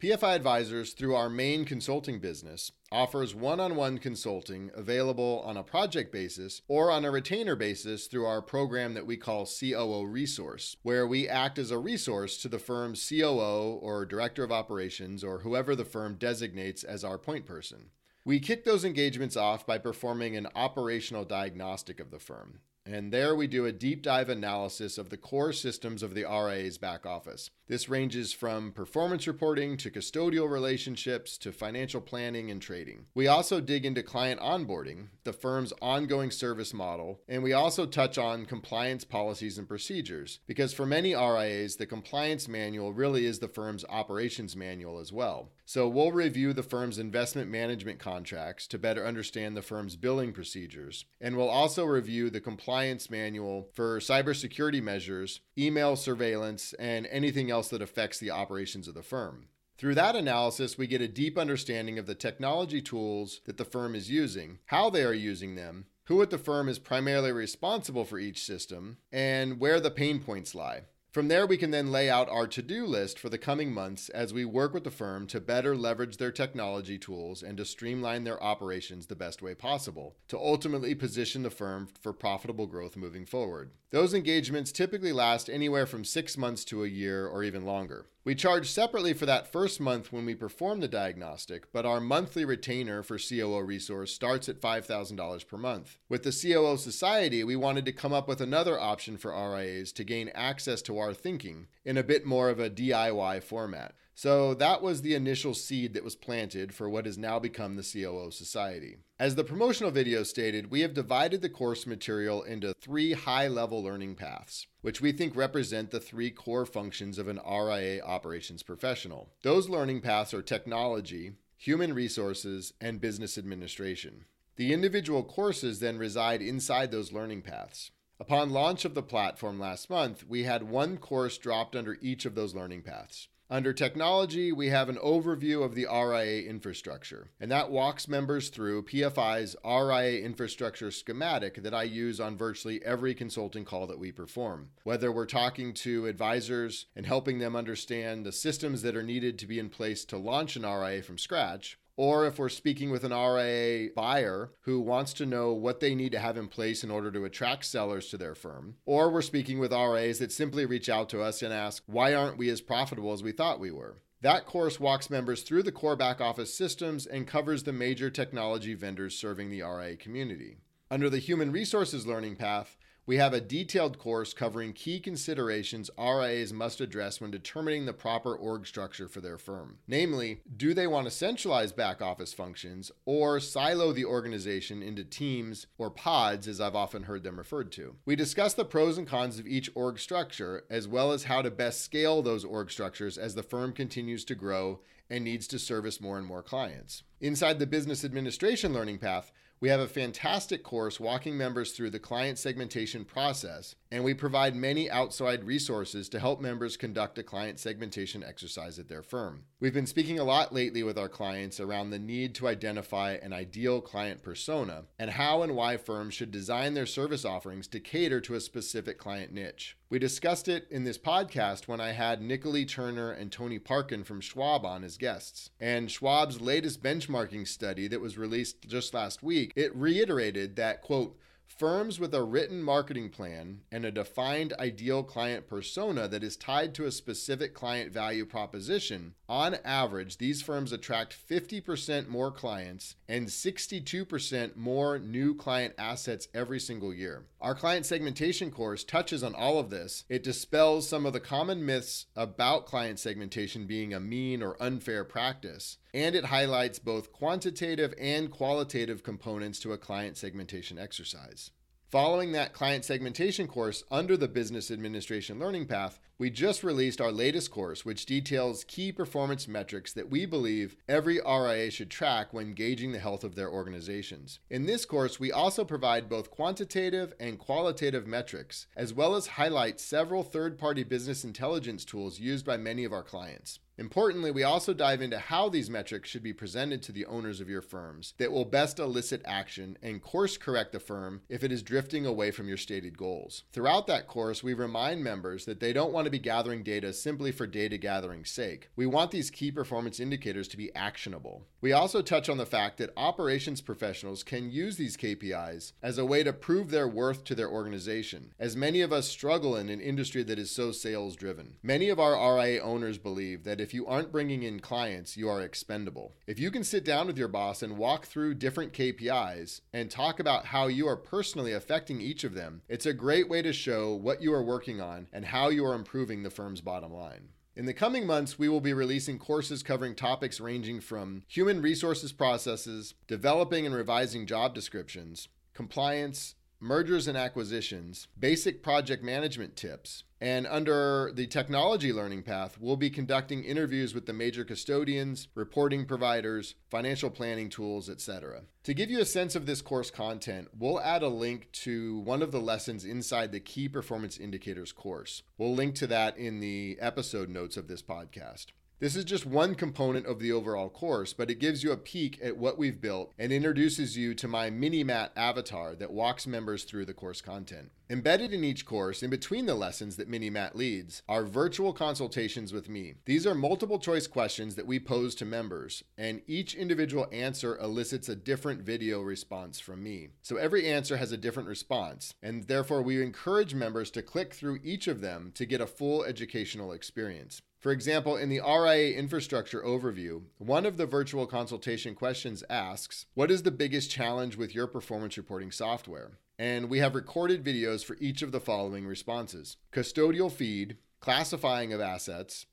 PFI 0.00 0.36
Advisors, 0.36 0.92
through 0.92 1.16
our 1.16 1.28
main 1.28 1.64
consulting 1.64 2.20
business, 2.20 2.70
offers 2.92 3.34
one 3.34 3.58
on 3.58 3.74
one 3.74 3.98
consulting 3.98 4.70
available 4.72 5.42
on 5.44 5.56
a 5.56 5.64
project 5.64 6.12
basis 6.12 6.62
or 6.68 6.92
on 6.92 7.04
a 7.04 7.10
retainer 7.10 7.56
basis 7.56 8.06
through 8.06 8.24
our 8.24 8.40
program 8.40 8.94
that 8.94 9.08
we 9.08 9.16
call 9.16 9.44
COO 9.44 10.06
Resource, 10.06 10.76
where 10.82 11.04
we 11.04 11.28
act 11.28 11.58
as 11.58 11.72
a 11.72 11.78
resource 11.78 12.38
to 12.38 12.48
the 12.48 12.60
firm's 12.60 13.08
COO 13.08 13.80
or 13.82 14.06
Director 14.06 14.44
of 14.44 14.52
Operations 14.52 15.24
or 15.24 15.40
whoever 15.40 15.74
the 15.74 15.84
firm 15.84 16.14
designates 16.14 16.84
as 16.84 17.02
our 17.02 17.18
point 17.18 17.44
person. 17.44 17.90
We 18.24 18.38
kick 18.38 18.64
those 18.64 18.84
engagements 18.84 19.36
off 19.36 19.66
by 19.66 19.78
performing 19.78 20.36
an 20.36 20.46
operational 20.54 21.24
diagnostic 21.24 21.98
of 21.98 22.12
the 22.12 22.20
firm. 22.20 22.60
And 22.90 23.12
there 23.12 23.34
we 23.34 23.46
do 23.46 23.66
a 23.66 23.72
deep 23.72 24.02
dive 24.02 24.30
analysis 24.30 24.96
of 24.96 25.10
the 25.10 25.18
core 25.18 25.52
systems 25.52 26.02
of 26.02 26.14
the 26.14 26.24
RIA's 26.24 26.78
back 26.78 27.04
office. 27.04 27.50
This 27.66 27.90
ranges 27.90 28.32
from 28.32 28.72
performance 28.72 29.26
reporting 29.26 29.76
to 29.76 29.90
custodial 29.90 30.50
relationships 30.50 31.36
to 31.38 31.52
financial 31.52 32.00
planning 32.00 32.50
and 32.50 32.62
trading. 32.62 33.04
We 33.14 33.26
also 33.26 33.60
dig 33.60 33.84
into 33.84 34.02
client 34.02 34.40
onboarding, 34.40 35.08
the 35.24 35.34
firm's 35.34 35.74
ongoing 35.82 36.30
service 36.30 36.72
model, 36.72 37.20
and 37.28 37.42
we 37.42 37.52
also 37.52 37.84
touch 37.84 38.16
on 38.16 38.46
compliance 38.46 39.04
policies 39.04 39.58
and 39.58 39.68
procedures, 39.68 40.38
because 40.46 40.72
for 40.72 40.86
many 40.86 41.14
RIAs, 41.14 41.76
the 41.76 41.84
compliance 41.84 42.48
manual 42.48 42.94
really 42.94 43.26
is 43.26 43.40
the 43.40 43.48
firm's 43.48 43.84
operations 43.90 44.56
manual 44.56 44.98
as 44.98 45.12
well. 45.12 45.50
So 45.66 45.86
we'll 45.86 46.12
review 46.12 46.54
the 46.54 46.62
firm's 46.62 46.98
investment 46.98 47.50
management 47.50 47.98
contracts 47.98 48.66
to 48.68 48.78
better 48.78 49.06
understand 49.06 49.54
the 49.54 49.60
firm's 49.60 49.96
billing 49.96 50.32
procedures, 50.32 51.04
and 51.20 51.36
we'll 51.36 51.50
also 51.50 51.84
review 51.84 52.30
the 52.30 52.40
compliance 52.40 52.77
manual 53.10 53.68
for 53.74 53.98
cybersecurity 53.98 54.82
measures, 54.82 55.40
email 55.56 55.96
surveillance, 55.96 56.74
and 56.78 57.06
anything 57.10 57.50
else 57.50 57.68
that 57.68 57.82
affects 57.82 58.18
the 58.18 58.30
operations 58.30 58.88
of 58.88 58.94
the 58.94 59.02
firm. 59.02 59.48
Through 59.78 59.94
that 59.94 60.16
analysis, 60.16 60.76
we 60.76 60.86
get 60.86 61.00
a 61.00 61.08
deep 61.08 61.38
understanding 61.38 61.98
of 61.98 62.06
the 62.06 62.14
technology 62.14 62.82
tools 62.82 63.40
that 63.44 63.58
the 63.58 63.64
firm 63.64 63.94
is 63.94 64.10
using, 64.10 64.58
how 64.66 64.90
they 64.90 65.04
are 65.04 65.14
using 65.14 65.54
them, 65.54 65.86
who 66.04 66.20
at 66.22 66.30
the 66.30 66.38
firm 66.38 66.68
is 66.68 66.78
primarily 66.78 67.32
responsible 67.32 68.04
for 68.04 68.18
each 68.18 68.44
system, 68.44 68.96
and 69.12 69.60
where 69.60 69.78
the 69.78 69.90
pain 69.90 70.20
points 70.20 70.54
lie. 70.54 70.82
From 71.10 71.28
there, 71.28 71.46
we 71.46 71.56
can 71.56 71.70
then 71.70 71.90
lay 71.90 72.10
out 72.10 72.28
our 72.28 72.46
to 72.48 72.60
do 72.60 72.84
list 72.84 73.18
for 73.18 73.30
the 73.30 73.38
coming 73.38 73.72
months 73.72 74.10
as 74.10 74.34
we 74.34 74.44
work 74.44 74.74
with 74.74 74.84
the 74.84 74.90
firm 74.90 75.26
to 75.28 75.40
better 75.40 75.74
leverage 75.74 76.18
their 76.18 76.30
technology 76.30 76.98
tools 76.98 77.42
and 77.42 77.56
to 77.56 77.64
streamline 77.64 78.24
their 78.24 78.42
operations 78.42 79.06
the 79.06 79.16
best 79.16 79.40
way 79.40 79.54
possible, 79.54 80.16
to 80.28 80.36
ultimately 80.38 80.94
position 80.94 81.42
the 81.42 81.50
firm 81.50 81.88
for 81.98 82.12
profitable 82.12 82.66
growth 82.66 82.94
moving 82.94 83.24
forward. 83.24 83.70
Those 83.90 84.12
engagements 84.12 84.70
typically 84.70 85.12
last 85.12 85.48
anywhere 85.48 85.86
from 85.86 86.04
six 86.04 86.36
months 86.36 86.62
to 86.66 86.84
a 86.84 86.88
year 86.88 87.26
or 87.26 87.42
even 87.42 87.64
longer. 87.64 88.04
We 88.28 88.34
charge 88.34 88.68
separately 88.68 89.14
for 89.14 89.24
that 89.24 89.50
first 89.50 89.80
month 89.80 90.12
when 90.12 90.26
we 90.26 90.34
perform 90.34 90.80
the 90.80 90.86
diagnostic, 90.86 91.72
but 91.72 91.86
our 91.86 91.98
monthly 91.98 92.44
retainer 92.44 93.02
for 93.02 93.16
COO 93.16 93.62
Resource 93.62 94.12
starts 94.12 94.50
at 94.50 94.60
$5,000 94.60 95.46
per 95.48 95.56
month. 95.56 95.96
With 96.10 96.24
the 96.24 96.30
COO 96.30 96.76
Society, 96.76 97.42
we 97.42 97.56
wanted 97.56 97.86
to 97.86 97.92
come 97.92 98.12
up 98.12 98.28
with 98.28 98.42
another 98.42 98.78
option 98.78 99.16
for 99.16 99.30
RIAs 99.30 99.92
to 99.92 100.04
gain 100.04 100.30
access 100.34 100.82
to 100.82 100.98
our 100.98 101.14
thinking 101.14 101.68
in 101.86 101.96
a 101.96 102.02
bit 102.02 102.26
more 102.26 102.50
of 102.50 102.60
a 102.60 102.68
DIY 102.68 103.42
format. 103.44 103.94
So 104.18 104.52
that 104.54 104.82
was 104.82 105.02
the 105.02 105.14
initial 105.14 105.54
seed 105.54 105.94
that 105.94 106.02
was 106.02 106.16
planted 106.16 106.74
for 106.74 106.90
what 106.90 107.06
has 107.06 107.16
now 107.16 107.38
become 107.38 107.76
the 107.76 107.84
COO 107.84 108.32
Society. 108.32 108.96
As 109.16 109.36
the 109.36 109.44
promotional 109.44 109.92
video 109.92 110.24
stated, 110.24 110.72
we 110.72 110.80
have 110.80 110.92
divided 110.92 111.40
the 111.40 111.48
course 111.48 111.86
material 111.86 112.42
into 112.42 112.74
three 112.80 113.12
high 113.12 113.46
level 113.46 113.80
learning 113.80 114.16
paths, 114.16 114.66
which 114.80 115.00
we 115.00 115.12
think 115.12 115.36
represent 115.36 115.92
the 115.92 116.00
three 116.00 116.32
core 116.32 116.66
functions 116.66 117.16
of 117.16 117.28
an 117.28 117.38
RIA 117.48 118.02
operations 118.02 118.64
professional. 118.64 119.30
Those 119.44 119.68
learning 119.68 120.00
paths 120.00 120.34
are 120.34 120.42
technology, 120.42 121.34
human 121.56 121.94
resources, 121.94 122.72
and 122.80 123.00
business 123.00 123.38
administration. 123.38 124.24
The 124.56 124.72
individual 124.72 125.22
courses 125.22 125.78
then 125.78 125.96
reside 125.96 126.42
inside 126.42 126.90
those 126.90 127.12
learning 127.12 127.42
paths. 127.42 127.92
Upon 128.18 128.50
launch 128.50 128.84
of 128.84 128.94
the 128.94 129.02
platform 129.04 129.60
last 129.60 129.88
month, 129.88 130.24
we 130.28 130.42
had 130.42 130.64
one 130.64 130.96
course 130.96 131.38
dropped 131.38 131.76
under 131.76 131.96
each 132.02 132.26
of 132.26 132.34
those 132.34 132.52
learning 132.52 132.82
paths. 132.82 133.28
Under 133.50 133.72
technology, 133.72 134.52
we 134.52 134.68
have 134.68 134.90
an 134.90 134.96
overview 134.96 135.64
of 135.64 135.74
the 135.74 135.86
RIA 135.86 136.42
infrastructure, 136.42 137.30
and 137.40 137.50
that 137.50 137.70
walks 137.70 138.06
members 138.06 138.50
through 138.50 138.82
PFI's 138.82 139.56
RIA 139.64 140.22
infrastructure 140.22 140.90
schematic 140.90 141.62
that 141.62 141.72
I 141.72 141.84
use 141.84 142.20
on 142.20 142.36
virtually 142.36 142.84
every 142.84 143.14
consulting 143.14 143.64
call 143.64 143.86
that 143.86 143.98
we 143.98 144.12
perform. 144.12 144.68
Whether 144.84 145.10
we're 145.10 145.24
talking 145.24 145.72
to 145.74 146.04
advisors 146.04 146.86
and 146.94 147.06
helping 147.06 147.38
them 147.38 147.56
understand 147.56 148.26
the 148.26 148.32
systems 148.32 148.82
that 148.82 148.94
are 148.94 149.02
needed 149.02 149.38
to 149.38 149.46
be 149.46 149.58
in 149.58 149.70
place 149.70 150.04
to 150.06 150.18
launch 150.18 150.54
an 150.54 150.66
RIA 150.66 151.00
from 151.00 151.16
scratch, 151.16 151.78
or 151.98 152.24
if 152.26 152.38
we're 152.38 152.48
speaking 152.48 152.90
with 152.90 153.02
an 153.02 153.10
RIA 153.10 153.90
buyer 153.94 154.52
who 154.60 154.78
wants 154.78 155.12
to 155.12 155.26
know 155.26 155.52
what 155.52 155.80
they 155.80 155.96
need 155.96 156.12
to 156.12 156.18
have 156.20 156.36
in 156.36 156.46
place 156.46 156.84
in 156.84 156.92
order 156.92 157.10
to 157.10 157.24
attract 157.24 157.64
sellers 157.64 158.08
to 158.08 158.16
their 158.16 158.36
firm, 158.36 158.76
or 158.86 159.10
we're 159.10 159.20
speaking 159.20 159.58
with 159.58 159.72
RIAs 159.72 160.20
that 160.20 160.30
simply 160.30 160.64
reach 160.64 160.88
out 160.88 161.08
to 161.08 161.20
us 161.20 161.42
and 161.42 161.52
ask, 161.52 161.82
why 161.86 162.14
aren't 162.14 162.38
we 162.38 162.48
as 162.50 162.60
profitable 162.60 163.12
as 163.12 163.24
we 163.24 163.32
thought 163.32 163.58
we 163.58 163.72
were? 163.72 163.96
That 164.20 164.46
course 164.46 164.78
walks 164.78 165.10
members 165.10 165.42
through 165.42 165.64
the 165.64 165.72
core 165.72 165.96
back 165.96 166.20
office 166.20 166.56
systems 166.56 167.04
and 167.04 167.26
covers 167.26 167.64
the 167.64 167.72
major 167.72 168.10
technology 168.10 168.74
vendors 168.74 169.18
serving 169.18 169.50
the 169.50 169.62
RIA 169.62 169.96
community. 169.96 170.58
Under 170.92 171.10
the 171.10 171.18
Human 171.18 171.50
Resources 171.50 172.06
Learning 172.06 172.36
Path, 172.36 172.78
we 173.08 173.16
have 173.16 173.32
a 173.32 173.40
detailed 173.40 173.98
course 173.98 174.34
covering 174.34 174.74
key 174.74 175.00
considerations 175.00 175.90
RIAs 175.98 176.52
must 176.52 176.78
address 176.78 177.22
when 177.22 177.30
determining 177.30 177.86
the 177.86 177.92
proper 177.94 178.36
org 178.36 178.66
structure 178.66 179.08
for 179.08 179.22
their 179.22 179.38
firm. 179.38 179.78
Namely, 179.88 180.42
do 180.54 180.74
they 180.74 180.86
want 180.86 181.06
to 181.06 181.10
centralize 181.10 181.72
back 181.72 182.02
office 182.02 182.34
functions 182.34 182.92
or 183.06 183.40
silo 183.40 183.92
the 183.92 184.04
organization 184.04 184.82
into 184.82 185.04
teams 185.04 185.66
or 185.78 185.90
pods, 185.90 186.46
as 186.46 186.60
I've 186.60 186.76
often 186.76 187.04
heard 187.04 187.22
them 187.22 187.38
referred 187.38 187.72
to? 187.72 187.96
We 188.04 188.14
discuss 188.14 188.52
the 188.52 188.66
pros 188.66 188.98
and 188.98 189.06
cons 189.06 189.38
of 189.38 189.46
each 189.46 189.70
org 189.74 189.98
structure, 189.98 190.64
as 190.68 190.86
well 190.86 191.10
as 191.12 191.24
how 191.24 191.40
to 191.40 191.50
best 191.50 191.80
scale 191.80 192.20
those 192.20 192.44
org 192.44 192.70
structures 192.70 193.16
as 193.16 193.34
the 193.34 193.42
firm 193.42 193.72
continues 193.72 194.22
to 194.26 194.34
grow 194.34 194.80
and 195.08 195.24
needs 195.24 195.46
to 195.46 195.58
service 195.58 195.98
more 195.98 196.18
and 196.18 196.26
more 196.26 196.42
clients. 196.42 197.04
Inside 197.22 197.58
the 197.58 197.66
business 197.66 198.04
administration 198.04 198.74
learning 198.74 198.98
path, 198.98 199.32
we 199.60 199.68
have 199.68 199.80
a 199.80 199.88
fantastic 199.88 200.62
course 200.62 201.00
walking 201.00 201.36
members 201.36 201.72
through 201.72 201.90
the 201.90 201.98
client 201.98 202.38
segmentation 202.38 203.04
process, 203.04 203.74
and 203.90 204.04
we 204.04 204.14
provide 204.14 204.54
many 204.54 204.90
outside 204.90 205.44
resources 205.44 206.08
to 206.08 206.20
help 206.20 206.40
members 206.40 206.76
conduct 206.76 207.18
a 207.18 207.22
client 207.22 207.58
segmentation 207.58 208.22
exercise 208.22 208.78
at 208.78 208.88
their 208.88 209.02
firm. 209.02 209.44
We've 209.58 209.74
been 209.74 209.86
speaking 209.86 210.18
a 210.18 210.24
lot 210.24 210.52
lately 210.52 210.82
with 210.82 210.98
our 210.98 211.08
clients 211.08 211.58
around 211.58 211.90
the 211.90 211.98
need 211.98 212.34
to 212.36 212.48
identify 212.48 213.12
an 213.12 213.32
ideal 213.32 213.80
client 213.80 214.22
persona 214.22 214.84
and 214.98 215.10
how 215.10 215.42
and 215.42 215.56
why 215.56 215.76
firms 215.76 216.14
should 216.14 216.30
design 216.30 216.74
their 216.74 216.86
service 216.86 217.24
offerings 217.24 217.66
to 217.68 217.80
cater 217.80 218.20
to 218.20 218.34
a 218.34 218.40
specific 218.40 218.98
client 218.98 219.32
niche. 219.32 219.77
We 219.90 219.98
discussed 219.98 220.48
it 220.48 220.66
in 220.70 220.84
this 220.84 220.98
podcast 220.98 221.66
when 221.66 221.80
I 221.80 221.92
had 221.92 222.20
Nicole 222.20 222.66
Turner 222.66 223.10
and 223.10 223.32
Tony 223.32 223.58
Parkin 223.58 224.04
from 224.04 224.20
Schwab 224.20 224.66
on 224.66 224.84
as 224.84 224.98
guests. 224.98 225.48
And 225.58 225.90
Schwab's 225.90 226.42
latest 226.42 226.82
benchmarking 226.82 227.48
study 227.48 227.88
that 227.88 228.02
was 228.02 228.18
released 228.18 228.68
just 228.68 228.92
last 228.92 229.22
week, 229.22 229.50
it 229.56 229.74
reiterated 229.74 230.56
that, 230.56 230.82
quote, 230.82 231.16
Firms 231.46 231.98
with 231.98 232.14
a 232.14 232.22
written 232.22 232.62
marketing 232.62 233.08
plan 233.08 233.62
and 233.72 233.86
a 233.86 233.90
defined 233.90 234.52
ideal 234.60 235.02
client 235.02 235.48
persona 235.48 236.06
that 236.06 236.22
is 236.22 236.36
tied 236.36 236.74
to 236.74 236.84
a 236.84 236.92
specific 236.92 237.54
client 237.54 237.90
value 237.90 238.26
proposition, 238.26 239.14
on 239.28 239.56
average, 239.64 240.16
these 240.16 240.40
firms 240.40 240.72
attract 240.72 241.14
50% 241.28 242.08
more 242.08 242.30
clients 242.30 242.96
and 243.08 243.26
62% 243.26 244.56
more 244.56 244.98
new 244.98 245.34
client 245.34 245.74
assets 245.76 246.28
every 246.32 246.58
single 246.58 246.94
year. 246.94 247.24
Our 247.40 247.54
client 247.54 247.84
segmentation 247.84 248.50
course 248.50 248.84
touches 248.84 249.22
on 249.22 249.34
all 249.34 249.58
of 249.58 249.68
this. 249.68 250.04
It 250.08 250.22
dispels 250.22 250.88
some 250.88 251.04
of 251.04 251.12
the 251.12 251.20
common 251.20 251.66
myths 251.66 252.06
about 252.16 252.66
client 252.66 252.98
segmentation 252.98 253.66
being 253.66 253.92
a 253.92 254.00
mean 254.00 254.42
or 254.42 254.60
unfair 254.62 255.04
practice, 255.04 255.76
and 255.92 256.14
it 256.14 256.26
highlights 256.26 256.78
both 256.78 257.12
quantitative 257.12 257.92
and 257.98 258.30
qualitative 258.30 259.02
components 259.02 259.60
to 259.60 259.72
a 259.72 259.78
client 259.78 260.16
segmentation 260.16 260.78
exercise. 260.78 261.50
Following 261.90 262.32
that 262.32 262.52
client 262.52 262.84
segmentation 262.84 263.46
course 263.46 263.82
under 263.90 264.14
the 264.14 264.28
Business 264.28 264.70
Administration 264.70 265.38
Learning 265.38 265.64
Path, 265.64 265.98
we 266.18 266.28
just 266.28 266.62
released 266.62 267.00
our 267.00 267.10
latest 267.10 267.50
course, 267.50 267.86
which 267.86 268.04
details 268.04 268.62
key 268.68 268.92
performance 268.92 269.48
metrics 269.48 269.94
that 269.94 270.10
we 270.10 270.26
believe 270.26 270.76
every 270.86 271.18
RIA 271.26 271.70
should 271.70 271.88
track 271.88 272.34
when 272.34 272.52
gauging 272.52 272.92
the 272.92 272.98
health 272.98 273.24
of 273.24 273.36
their 273.36 273.48
organizations. 273.48 274.38
In 274.50 274.66
this 274.66 274.84
course, 274.84 275.18
we 275.18 275.32
also 275.32 275.64
provide 275.64 276.10
both 276.10 276.30
quantitative 276.30 277.14
and 277.18 277.38
qualitative 277.38 278.06
metrics, 278.06 278.66
as 278.76 278.92
well 278.92 279.14
as 279.14 279.26
highlight 279.26 279.80
several 279.80 280.22
third 280.22 280.58
party 280.58 280.84
business 280.84 281.24
intelligence 281.24 281.86
tools 281.86 282.20
used 282.20 282.44
by 282.44 282.58
many 282.58 282.84
of 282.84 282.92
our 282.92 283.02
clients. 283.02 283.60
Importantly, 283.78 284.32
we 284.32 284.42
also 284.42 284.74
dive 284.74 285.00
into 285.00 285.20
how 285.20 285.48
these 285.48 285.70
metrics 285.70 286.10
should 286.10 286.22
be 286.22 286.32
presented 286.32 286.82
to 286.82 286.90
the 286.90 287.06
owners 287.06 287.40
of 287.40 287.48
your 287.48 287.62
firms 287.62 288.12
that 288.18 288.32
will 288.32 288.44
best 288.44 288.80
elicit 288.80 289.22
action 289.24 289.78
and 289.80 290.02
course 290.02 290.36
correct 290.36 290.72
the 290.72 290.80
firm 290.80 291.20
if 291.28 291.44
it 291.44 291.52
is 291.52 291.62
drifting 291.62 292.04
away 292.04 292.32
from 292.32 292.48
your 292.48 292.56
stated 292.56 292.98
goals. 292.98 293.44
Throughout 293.52 293.86
that 293.86 294.08
course, 294.08 294.42
we 294.42 294.52
remind 294.52 295.04
members 295.04 295.44
that 295.44 295.60
they 295.60 295.72
don't 295.72 295.92
want 295.92 296.06
to 296.06 296.10
be 296.10 296.18
gathering 296.18 296.64
data 296.64 296.92
simply 296.92 297.30
for 297.30 297.46
data 297.46 297.78
gathering's 297.78 298.30
sake. 298.30 298.68
We 298.74 298.86
want 298.86 299.12
these 299.12 299.30
key 299.30 299.52
performance 299.52 300.00
indicators 300.00 300.48
to 300.48 300.56
be 300.56 300.74
actionable. 300.74 301.46
We 301.60 301.72
also 301.72 302.02
touch 302.02 302.28
on 302.28 302.36
the 302.36 302.46
fact 302.46 302.78
that 302.78 302.92
operations 302.96 303.60
professionals 303.60 304.24
can 304.24 304.50
use 304.50 304.76
these 304.76 304.96
KPIs 304.96 305.72
as 305.82 305.98
a 305.98 306.04
way 306.04 306.24
to 306.24 306.32
prove 306.32 306.70
their 306.70 306.88
worth 306.88 307.22
to 307.24 307.34
their 307.36 307.48
organization, 307.48 308.32
as 308.40 308.56
many 308.56 308.80
of 308.80 308.92
us 308.92 309.06
struggle 309.08 309.54
in 309.54 309.68
an 309.68 309.80
industry 309.80 310.24
that 310.24 310.38
is 310.38 310.50
so 310.50 310.72
sales 310.72 311.14
driven. 311.14 311.54
Many 311.62 311.88
of 311.90 312.00
our 312.00 312.36
RIA 312.36 312.60
owners 312.60 312.98
believe 312.98 313.44
that 313.44 313.60
if 313.60 313.67
if 313.68 313.74
you 313.74 313.86
aren't 313.86 314.10
bringing 314.10 314.44
in 314.44 314.60
clients, 314.60 315.14
you 315.14 315.28
are 315.28 315.42
expendable. 315.42 316.14
If 316.26 316.38
you 316.38 316.50
can 316.50 316.64
sit 316.64 316.86
down 316.86 317.06
with 317.06 317.18
your 317.18 317.28
boss 317.28 317.62
and 317.62 317.76
walk 317.76 318.06
through 318.06 318.36
different 318.36 318.72
KPIs 318.72 319.60
and 319.74 319.90
talk 319.90 320.18
about 320.18 320.46
how 320.46 320.68
you 320.68 320.88
are 320.88 320.96
personally 320.96 321.52
affecting 321.52 322.00
each 322.00 322.24
of 322.24 322.32
them, 322.32 322.62
it's 322.66 322.86
a 322.86 322.94
great 322.94 323.28
way 323.28 323.42
to 323.42 323.52
show 323.52 323.92
what 323.92 324.22
you 324.22 324.32
are 324.32 324.42
working 324.42 324.80
on 324.80 325.06
and 325.12 325.26
how 325.26 325.50
you 325.50 325.66
are 325.66 325.74
improving 325.74 326.22
the 326.22 326.30
firm's 326.30 326.62
bottom 326.62 326.94
line. 326.94 327.28
In 327.54 327.66
the 327.66 327.74
coming 327.74 328.06
months, 328.06 328.38
we 328.38 328.48
will 328.48 328.62
be 328.62 328.72
releasing 328.72 329.18
courses 329.18 329.62
covering 329.62 329.94
topics 329.94 330.40
ranging 330.40 330.80
from 330.80 331.24
human 331.28 331.60
resources 331.60 332.10
processes, 332.10 332.94
developing 333.06 333.66
and 333.66 333.74
revising 333.74 334.24
job 334.24 334.54
descriptions, 334.54 335.28
compliance, 335.52 336.36
mergers 336.60 337.06
and 337.06 337.16
acquisitions, 337.16 338.08
basic 338.18 338.62
project 338.62 339.02
management 339.02 339.56
tips, 339.56 340.04
and 340.20 340.46
under 340.48 341.12
the 341.14 341.26
technology 341.26 341.92
learning 341.92 342.22
path, 342.22 342.58
we'll 342.60 342.76
be 342.76 342.90
conducting 342.90 343.44
interviews 343.44 343.94
with 343.94 344.06
the 344.06 344.12
major 344.12 344.44
custodians, 344.44 345.28
reporting 345.34 345.86
providers, 345.86 346.56
financial 346.70 347.10
planning 347.10 347.48
tools, 347.48 347.88
etc. 347.88 348.42
To 348.64 348.74
give 348.74 348.90
you 348.90 349.00
a 349.00 349.04
sense 349.04 349.36
of 349.36 349.46
this 349.46 349.62
course 349.62 349.90
content, 349.90 350.48
we'll 350.58 350.80
add 350.80 351.02
a 351.02 351.08
link 351.08 351.50
to 351.52 352.00
one 352.00 352.22
of 352.22 352.32
the 352.32 352.40
lessons 352.40 352.84
inside 352.84 353.30
the 353.30 353.40
Key 353.40 353.68
Performance 353.68 354.18
Indicators 354.18 354.72
course. 354.72 355.22
We'll 355.36 355.54
link 355.54 355.76
to 355.76 355.86
that 355.86 356.18
in 356.18 356.40
the 356.40 356.78
episode 356.80 357.28
notes 357.28 357.56
of 357.56 357.68
this 357.68 357.82
podcast. 357.82 358.46
This 358.80 358.94
is 358.94 359.04
just 359.04 359.26
one 359.26 359.56
component 359.56 360.06
of 360.06 360.20
the 360.20 360.30
overall 360.30 360.68
course, 360.68 361.12
but 361.12 361.30
it 361.30 361.40
gives 361.40 361.64
you 361.64 361.72
a 361.72 361.76
peek 361.76 362.20
at 362.22 362.36
what 362.36 362.58
we've 362.58 362.80
built 362.80 363.12
and 363.18 363.32
introduces 363.32 363.96
you 363.96 364.14
to 364.14 364.28
my 364.28 364.50
mini 364.50 364.84
Matt 364.84 365.10
avatar 365.16 365.74
that 365.74 365.90
walks 365.90 366.28
members 366.28 366.62
through 366.62 366.84
the 366.84 366.94
course 366.94 367.20
content. 367.20 367.72
Embedded 367.90 368.34
in 368.34 368.44
each 368.44 368.66
course, 368.66 369.02
in 369.02 369.08
between 369.08 369.46
the 369.46 369.54
lessons 369.54 369.96
that 369.96 370.10
Mini 370.10 370.28
Matt 370.28 370.54
leads, 370.54 371.02
are 371.08 371.24
virtual 371.24 371.72
consultations 371.72 372.52
with 372.52 372.68
me. 372.68 372.96
These 373.06 373.26
are 373.26 373.34
multiple 373.34 373.78
choice 373.78 374.06
questions 374.06 374.56
that 374.56 374.66
we 374.66 374.78
pose 374.78 375.14
to 375.14 375.24
members, 375.24 375.82
and 375.96 376.20
each 376.26 376.54
individual 376.54 377.08
answer 377.12 377.56
elicits 377.56 378.10
a 378.10 378.14
different 378.14 378.60
video 378.60 379.00
response 379.00 379.58
from 379.58 379.82
me. 379.82 380.08
So 380.20 380.36
every 380.36 380.66
answer 380.66 380.98
has 380.98 381.12
a 381.12 381.16
different 381.16 381.48
response, 381.48 382.12
and 382.22 382.44
therefore 382.44 382.82
we 382.82 383.02
encourage 383.02 383.54
members 383.54 383.90
to 383.92 384.02
click 384.02 384.34
through 384.34 384.60
each 384.62 384.86
of 384.86 385.00
them 385.00 385.32
to 385.36 385.46
get 385.46 385.62
a 385.62 385.66
full 385.66 386.04
educational 386.04 386.72
experience. 386.72 387.40
For 387.58 387.72
example, 387.72 388.18
in 388.18 388.28
the 388.28 388.42
RIA 388.46 388.98
infrastructure 388.98 389.62
overview, 389.62 390.24
one 390.36 390.66
of 390.66 390.76
the 390.76 390.84
virtual 390.84 391.26
consultation 391.26 391.94
questions 391.94 392.44
asks, 392.50 393.06
What 393.14 393.30
is 393.30 393.44
the 393.44 393.50
biggest 393.50 393.90
challenge 393.90 394.36
with 394.36 394.54
your 394.54 394.66
performance 394.66 395.16
reporting 395.16 395.50
software? 395.50 396.18
And 396.38 396.70
we 396.70 396.78
have 396.78 396.94
recorded 396.94 397.44
videos 397.44 397.84
for 397.84 397.96
each 397.98 398.22
of 398.22 398.30
the 398.30 398.40
following 398.40 398.86
responses 398.86 399.56
custodial 399.72 400.30
feed, 400.30 400.76
classifying 401.00 401.72
of 401.72 401.80
assets, 401.80 402.46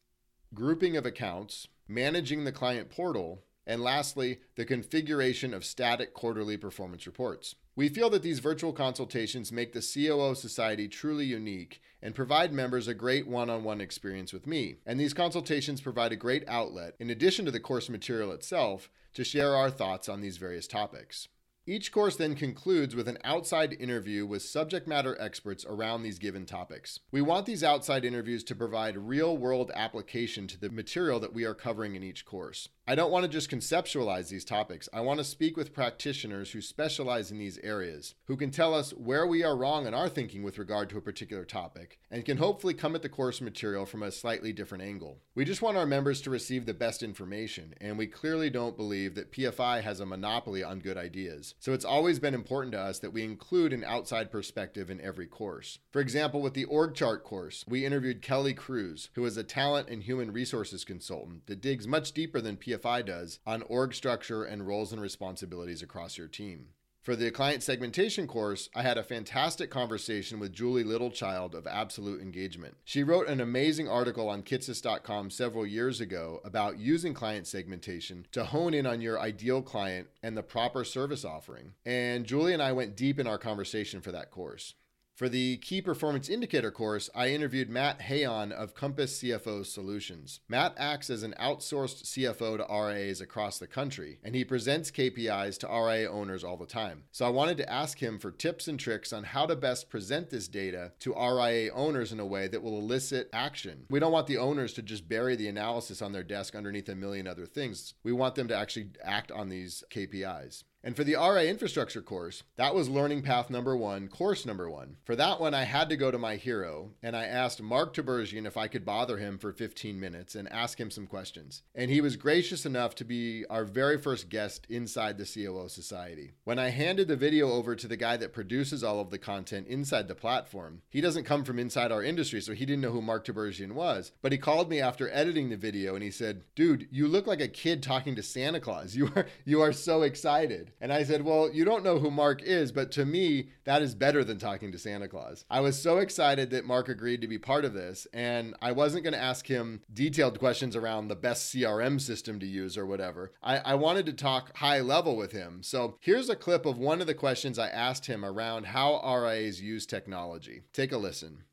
grouping 0.54 0.98
of 0.98 1.06
accounts, 1.06 1.68
managing 1.88 2.44
the 2.44 2.52
client 2.52 2.90
portal, 2.90 3.44
and 3.68 3.82
lastly, 3.82 4.40
the 4.56 4.66
configuration 4.66 5.54
of 5.54 5.66
static 5.66 6.14
quarterly 6.14 6.58
performance 6.58 7.06
reports. 7.06 7.56
We 7.76 7.90
feel 7.90 8.10
that 8.12 8.24
these 8.24 8.40
virtual 8.40 8.72
consultations 8.72 9.52
make 9.52 9.74
the 9.74 9.82
COO 9.82 10.34
Society 10.34 10.88
truly 10.88 11.26
unique 11.26 11.82
and 12.02 12.16
provide 12.16 12.54
members 12.54 12.88
a 12.88 12.94
great 12.94 13.28
one 13.28 13.50
on 13.50 13.64
one 13.64 13.82
experience 13.82 14.32
with 14.32 14.48
me. 14.48 14.78
And 14.86 15.00
these 15.00 15.14
consultations 15.14 15.82
provide 15.82 16.12
a 16.12 16.16
great 16.16 16.48
outlet, 16.48 16.96
in 17.00 17.10
addition 17.10 17.46
to 17.46 17.52
the 17.52 17.60
course 17.60 17.90
material 17.90 18.32
itself, 18.32 18.90
to 19.14 19.24
share 19.24 19.56
our 19.56 19.70
thoughts 19.70 20.08
on 20.08 20.22
these 20.22 20.38
various 20.38 20.68
topics. 20.68 21.28
Each 21.68 21.92
course 21.92 22.16
then 22.16 22.36
concludes 22.36 22.96
with 22.96 23.08
an 23.08 23.18
outside 23.24 23.74
interview 23.80 24.28
with 24.28 24.44
subject 24.44 24.88
matter 24.88 25.20
experts 25.20 25.66
around 25.68 26.04
these 26.04 26.20
given 26.20 26.46
topics. 26.46 27.00
We 27.10 27.24
want 27.24 27.48
these 27.48 27.64
outside 27.64 28.06
interviews 28.06 28.44
to 28.44 28.56
provide 28.56 28.96
real 28.96 29.36
world 29.36 29.72
application 29.74 30.46
to 30.46 30.60
the 30.60 30.70
material 30.70 31.20
that 31.22 31.34
we 31.34 31.44
are 31.44 31.56
covering 31.56 31.96
in 31.96 32.04
each 32.04 32.24
course. 32.24 32.70
I 32.88 32.94
don't 32.94 33.10
want 33.10 33.24
to 33.24 33.30
just 33.30 33.50
conceptualize 33.50 34.30
these 34.30 34.46
topics. 34.46 34.88
I 34.94 35.02
want 35.02 35.18
to 35.18 35.24
speak 35.24 35.58
with 35.58 35.74
practitioners 35.74 36.52
who 36.52 36.62
specialize 36.62 37.32
in 37.32 37.40
these 37.40 37.58
areas, 37.64 38.14
who 38.26 38.38
can 38.38 38.52
tell 38.52 38.76
us 38.76 38.92
where 38.92 39.26
we 39.26 39.44
are 39.44 39.58
wrong 39.58 39.88
in 39.88 39.96
our 39.96 40.08
thinking 40.08 40.44
with 40.44 40.60
regard 40.60 40.92
to 40.92 40.98
a 41.00 41.02
particular 41.02 41.46
topic, 41.46 41.98
and 42.12 42.26
can 42.26 42.38
hopefully 42.38 42.76
come 42.76 42.94
at 42.94 43.02
the 43.02 43.10
course 43.10 43.42
material 43.42 43.88
from 43.88 44.04
a 44.04 44.12
slightly 44.12 44.54
different 44.54 44.84
angle. 44.84 45.18
We 45.34 45.46
just 45.46 45.64
want 45.64 45.78
our 45.78 45.88
members 45.88 46.22
to 46.22 46.30
receive 46.30 46.68
the 46.68 46.76
best 46.76 47.02
information, 47.02 47.74
and 47.82 47.98
we 47.98 48.06
clearly 48.06 48.52
don't 48.52 48.78
believe 48.78 49.16
that 49.16 49.32
PFI 49.32 49.82
has 49.82 50.00
a 50.00 50.06
monopoly 50.06 50.64
on 50.64 50.78
good 50.78 50.98
ideas. 50.98 51.55
So 51.60 51.74
it's 51.74 51.86
always 51.86 52.20
been 52.20 52.34
important 52.34 52.74
to 52.74 52.80
us 52.80 53.00
that 53.00 53.14
we 53.14 53.24
include 53.24 53.74
an 53.74 53.84
outside 53.84 54.32
perspective 54.32 54.90
in 54.90 55.02
every 55.02 55.26
course. 55.26 55.80
For 55.92 56.00
example, 56.00 56.42
with 56.42 56.54
the 56.54 56.66
org 56.66 56.94
chart 56.94 57.24
course, 57.24 57.66
we 57.68 57.86
interviewed 57.86 58.22
Kelly 58.22 58.54
Cruz, 58.54 59.10
who 59.16 59.26
is 59.26 59.38
a 59.38 59.44
talent 59.44 59.90
and 59.90 60.04
human 60.04 60.32
resources 60.32 60.84
consultant 60.84 61.48
that 61.48 61.62
digs 61.62 61.88
much 61.88 62.12
deeper 62.12 62.40
than 62.40 62.58
PFI 62.58 63.06
does 63.06 63.40
on 63.48 63.64
org 63.64 63.94
structure 63.94 64.44
and 64.44 64.68
roles 64.68 64.92
and 64.92 65.02
responsibilities 65.02 65.82
across 65.82 66.18
your 66.18 66.28
team. 66.28 66.68
For 67.06 67.16
the 67.16 67.30
client 67.30 67.62
segmentation 67.62 68.26
course, 68.26 68.68
I 68.74 68.82
had 68.82 68.98
a 68.98 69.04
fantastic 69.04 69.70
conversation 69.70 70.40
with 70.40 70.52
Julie 70.52 70.84
Littlechild 70.84 71.54
of 71.54 71.68
Absolute 71.68 72.20
Engagement. 72.20 72.78
She 72.84 73.04
wrote 73.04 73.28
an 73.28 73.40
amazing 73.40 73.88
article 73.88 74.28
on 74.28 74.42
Kitces.com 74.42 75.30
several 75.30 75.68
years 75.68 76.02
ago 76.02 76.42
about 76.44 76.80
using 76.80 77.14
client 77.14 77.46
segmentation 77.46 78.26
to 78.32 78.46
hone 78.46 78.74
in 78.74 78.88
on 78.88 79.02
your 79.02 79.20
ideal 79.20 79.62
client 79.62 80.08
and 80.24 80.36
the 80.36 80.42
proper 80.42 80.84
service 80.84 81.24
offering. 81.24 81.74
And 81.86 82.26
Julie 82.26 82.54
and 82.54 82.64
I 82.64 82.72
went 82.72 82.98
deep 82.98 83.20
in 83.20 83.28
our 83.28 83.38
conversation 83.38 84.02
for 84.02 84.12
that 84.12 84.32
course. 84.32 84.74
For 85.16 85.30
the 85.30 85.56
Key 85.58 85.82
Performance 85.82 86.28
Indicator 86.28 86.72
course, 86.72 87.10
I 87.16 87.30
interviewed 87.30 87.70
Matt 87.70 88.02
Hayon 88.02 88.52
of 88.52 88.76
Compass 88.76 89.22
CFO 89.22 89.66
Solutions. 89.66 90.42
Matt 90.50 90.74
acts 90.76 91.10
as 91.10 91.24
an 91.24 91.34
outsourced 91.40 92.04
CFO 92.04 92.58
to 92.58 92.66
RIAs 92.70 93.22
across 93.22 93.58
the 93.58 93.66
country, 93.66 94.20
and 94.26 94.36
he 94.36 94.44
presents 94.44 94.92
KPIs 94.92 95.58
to 95.60 95.68
RIA 95.68 96.12
owners 96.12 96.44
all 96.44 96.58
the 96.58 96.66
time. 96.66 97.04
So 97.14 97.26
I 97.26 97.30
wanted 97.30 97.56
to 97.60 97.72
ask 97.72 98.00
him 98.00 98.20
for 98.20 98.30
tips 98.30 98.68
and 98.68 98.78
tricks 98.78 99.14
on 99.14 99.24
how 99.24 99.46
to 99.46 99.56
best 99.56 99.90
present 99.90 100.32
this 100.32 100.50
data 100.50 100.92
to 101.00 101.14
RIA 101.14 101.72
owners 101.72 102.12
in 102.12 102.20
a 102.20 102.26
way 102.26 102.50
that 102.50 102.62
will 102.62 102.78
elicit 102.78 103.30
action. 103.32 103.86
We 103.90 104.02
don't 104.02 104.12
want 104.12 104.28
the 104.28 104.40
owners 104.40 104.74
to 104.74 104.82
just 104.82 105.08
bury 105.08 105.38
the 105.38 105.48
analysis 105.48 106.02
on 106.02 106.12
their 106.12 106.24
desk 106.24 106.56
underneath 106.56 106.90
a 106.90 106.96
million 106.96 107.26
other 107.26 107.46
things. 107.46 107.94
We 108.04 108.12
want 108.12 108.36
them 108.36 108.50
to 108.50 108.58
actually 108.58 108.90
act 109.02 109.32
on 109.32 109.48
these 109.48 109.82
KPIs. 109.90 110.66
And 110.86 110.96
for 110.96 111.04
the 111.04 111.16
RIA 111.16 111.50
infrastructure 111.50 112.04
course, 112.04 112.44
that 112.58 112.76
was 112.76 112.88
learning 112.88 113.24
path 113.24 113.50
number 113.50 113.76
one, 113.76 114.08
course 114.08 114.46
number 114.46 114.70
one. 114.70 114.98
For 115.04 115.16
that 115.16 115.42
one, 115.42 115.56
I 115.56 115.64
had 115.64 115.90
to 115.90 115.98
go 115.98 116.12
to 116.12 116.20
my 116.20 116.36
hero 116.36 116.92
and 117.02 117.18
I 117.18 117.26
asked 117.26 117.60
Mark 117.60 117.96
Tibergien 117.96 118.46
if 118.46 118.56
I 118.56 118.68
could 118.68 118.86
bother 118.86 119.18
him 119.18 119.40
for 119.40 119.52
15 119.52 120.00
minutes 120.00 120.36
and 120.36 120.48
ask 120.54 120.80
him 120.80 120.92
some 120.92 121.08
questions. 121.08 121.64
And 121.74 121.90
he 121.90 122.02
was 122.02 122.18
gracious 122.18 122.68
enough 122.68 122.94
to 122.96 123.04
be 123.04 123.46
our 123.50 123.66
very 123.66 123.98
first 123.98 124.30
guest 124.30 124.68
inside 124.70 125.18
the 125.18 125.26
COO 125.26 125.70
Society. 125.70 126.34
When 126.44 126.60
I 126.60 126.70
handed 126.70 127.08
the 127.08 127.16
video 127.16 127.52
over 127.52 127.76
to 127.76 127.88
the 127.88 127.98
guy 127.98 128.16
that 128.18 128.32
produces 128.32 128.84
all 128.84 129.00
of 129.00 129.10
the 129.10 129.18
content 129.18 129.66
inside 129.66 130.08
the 130.08 130.14
platform, 130.14 130.84
he 130.92 131.02
doesn't 131.02 131.24
come 131.24 131.44
from 131.44 131.58
inside 131.58 131.92
our 131.92 132.04
industry, 132.04 132.42
so 132.42 132.54
he 132.54 132.64
didn't 132.64 132.82
know 132.82 132.92
who 132.92 133.02
Mark 133.02 133.26
Tibergien 133.26 133.72
was. 133.72 134.12
But 134.22 134.34
he 134.34 134.38
called 134.38 134.70
me 134.70 134.82
after 134.82 135.10
editing 135.12 135.50
the 135.50 135.58
video 135.58 135.96
and 135.96 136.04
he 136.04 136.12
said, 136.12 136.44
Dude, 136.54 136.88
you 136.92 137.08
look 137.08 137.26
like 137.26 137.42
a 137.42 137.48
kid 137.48 137.82
talking 137.82 138.16
to 138.18 138.22
Santa 138.22 138.60
Claus. 138.60 138.96
You 138.96 139.12
are 139.16 139.26
you 139.46 139.62
are 139.62 139.74
so 139.74 140.04
excited. 140.04 140.74
And 140.80 140.92
I 140.92 141.04
said, 141.04 141.24
Well, 141.24 141.50
you 141.52 141.66
don't 141.66 141.84
know 141.84 142.00
who 142.00 142.12
Mark 142.12 142.42
is, 142.44 142.72
but 142.72 142.92
to 142.94 143.06
me, 143.06 143.50
that 143.64 143.82
is 143.82 143.96
better 143.96 144.24
than 144.24 144.38
talking 144.38 144.72
to 144.72 144.78
Santa 144.78 145.08
Claus. 145.08 145.46
I 145.50 145.62
was 145.62 145.82
so 145.82 145.98
excited 145.98 146.50
that 146.50 146.66
Mark 146.66 146.90
agreed 146.90 147.22
to 147.22 147.28
be 147.28 147.38
part 147.38 147.66
of 147.66 147.74
this, 147.74 148.08
and 148.14 148.56
I 148.62 148.72
wasn't 148.72 149.04
going 149.04 149.14
to 149.14 149.22
ask 149.22 149.48
him 149.48 149.82
detailed 149.92 150.40
questions 150.40 150.76
around 150.76 151.08
the 151.08 151.16
best 151.16 151.54
CRM 151.54 152.00
system 152.02 152.40
to 152.40 152.46
use 152.46 152.78
or 152.78 152.86
whatever. 152.86 153.32
I, 153.42 153.58
I 153.58 153.76
wanted 153.76 154.06
to 154.08 154.14
talk 154.14 154.58
high 154.58 154.82
level 154.82 155.16
with 155.16 155.32
him. 155.32 155.64
So 155.64 155.98
here's 156.02 156.30
a 156.30 156.36
clip 156.36 156.66
of 156.66 156.78
one 156.78 157.02
of 157.02 157.08
the 157.08 157.14
questions 157.14 157.58
I 157.58 157.70
asked 157.70 158.08
him 158.08 158.26
around 158.26 158.68
how 158.68 159.02
RIAs 159.04 159.62
use 159.62 159.86
technology. 159.86 160.64
Take 160.74 160.92
a 160.92 160.98
listen. 160.98 161.44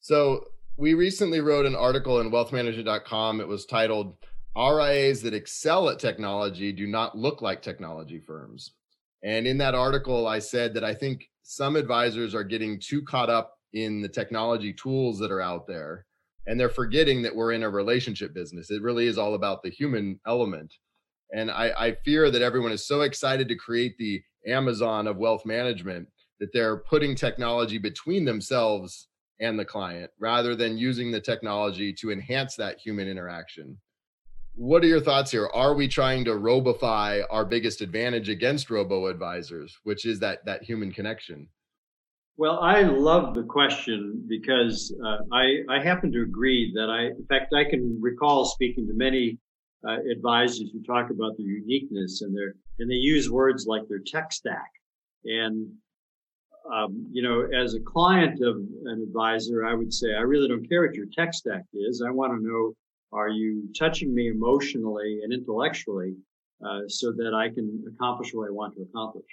So 0.00 0.44
we 0.76 0.94
recently 0.94 1.40
wrote 1.40 1.66
an 1.66 1.74
article 1.74 2.20
in 2.20 2.30
wealthmanager.com. 2.30 3.40
It 3.40 3.48
was 3.48 3.66
titled 3.66 4.14
RIAs 4.56 5.22
that 5.22 5.34
excel 5.34 5.88
at 5.88 5.98
technology 5.98 6.72
do 6.72 6.86
not 6.86 7.16
look 7.16 7.42
like 7.42 7.62
technology 7.62 8.18
firms. 8.18 8.72
And 9.22 9.46
in 9.46 9.58
that 9.58 9.74
article, 9.74 10.26
I 10.26 10.38
said 10.38 10.74
that 10.74 10.84
I 10.84 10.94
think 10.94 11.28
some 11.42 11.76
advisors 11.76 12.34
are 12.34 12.44
getting 12.44 12.78
too 12.80 13.02
caught 13.02 13.30
up 13.30 13.54
in 13.72 14.00
the 14.00 14.08
technology 14.08 14.72
tools 14.72 15.18
that 15.18 15.30
are 15.30 15.40
out 15.40 15.66
there 15.66 16.06
and 16.46 16.58
they're 16.58 16.70
forgetting 16.70 17.20
that 17.22 17.36
we're 17.36 17.52
in 17.52 17.62
a 17.62 17.68
relationship 17.70 18.32
business. 18.32 18.70
It 18.70 18.82
really 18.82 19.06
is 19.06 19.18
all 19.18 19.34
about 19.34 19.62
the 19.62 19.70
human 19.70 20.18
element. 20.26 20.74
And 21.34 21.50
I, 21.50 21.72
I 21.76 21.92
fear 22.04 22.30
that 22.30 22.40
everyone 22.40 22.72
is 22.72 22.86
so 22.86 23.02
excited 23.02 23.48
to 23.48 23.54
create 23.54 23.98
the 23.98 24.22
Amazon 24.46 25.06
of 25.06 25.18
wealth 25.18 25.44
management 25.44 26.08
that 26.40 26.52
they're 26.54 26.78
putting 26.78 27.14
technology 27.14 27.76
between 27.76 28.24
themselves 28.24 29.08
and 29.40 29.58
the 29.58 29.64
client 29.64 30.10
rather 30.18 30.56
than 30.56 30.78
using 30.78 31.10
the 31.10 31.20
technology 31.20 31.92
to 31.92 32.10
enhance 32.10 32.56
that 32.56 32.78
human 32.78 33.08
interaction 33.08 33.78
what 34.58 34.82
are 34.82 34.88
your 34.88 35.00
thoughts 35.00 35.30
here? 35.30 35.48
Are 35.54 35.72
we 35.72 35.86
trying 35.86 36.24
to 36.24 36.32
robify 36.32 37.22
our 37.30 37.44
biggest 37.44 37.80
advantage 37.80 38.28
against 38.28 38.70
robo 38.70 39.06
advisors, 39.06 39.78
which 39.84 40.04
is 40.04 40.18
that 40.18 40.44
that 40.46 40.64
human 40.64 40.92
connection? 40.92 41.48
Well, 42.36 42.58
I 42.60 42.82
love 42.82 43.34
the 43.34 43.44
question 43.44 44.24
because 44.28 44.94
uh, 45.04 45.18
I, 45.32 45.58
I 45.68 45.82
happen 45.82 46.10
to 46.12 46.22
agree 46.22 46.72
that 46.74 46.88
I, 46.90 47.06
in 47.06 47.26
fact, 47.28 47.54
I 47.54 47.68
can 47.68 47.98
recall 48.00 48.44
speaking 48.44 48.86
to 48.88 48.94
many 48.94 49.38
uh, 49.86 49.98
advisors 50.10 50.70
who 50.72 50.82
talk 50.82 51.10
about 51.10 51.36
their 51.36 51.46
uniqueness 51.46 52.22
and 52.22 52.36
their, 52.36 52.54
and 52.80 52.90
they 52.90 52.94
use 52.94 53.30
words 53.30 53.66
like 53.66 53.82
their 53.88 54.00
tech 54.04 54.32
stack. 54.32 54.70
And, 55.24 55.68
um, 56.72 57.06
you 57.12 57.22
know, 57.22 57.48
as 57.56 57.74
a 57.74 57.80
client 57.80 58.40
of 58.42 58.56
an 58.56 59.04
advisor, 59.08 59.64
I 59.64 59.74
would 59.74 59.92
say, 59.92 60.14
I 60.14 60.20
really 60.20 60.48
don't 60.48 60.68
care 60.68 60.82
what 60.86 60.94
your 60.94 61.06
tech 61.12 61.34
stack 61.34 61.64
is. 61.74 62.02
I 62.06 62.10
want 62.10 62.32
to 62.32 62.44
know 62.44 62.74
are 63.12 63.28
you 63.28 63.68
touching 63.78 64.14
me 64.14 64.28
emotionally 64.28 65.20
and 65.22 65.32
intellectually 65.32 66.14
uh, 66.64 66.80
so 66.88 67.12
that 67.12 67.34
I 67.34 67.48
can 67.48 67.84
accomplish 67.88 68.34
what 68.34 68.48
I 68.48 68.52
want 68.52 68.74
to 68.76 68.82
accomplish? 68.82 69.26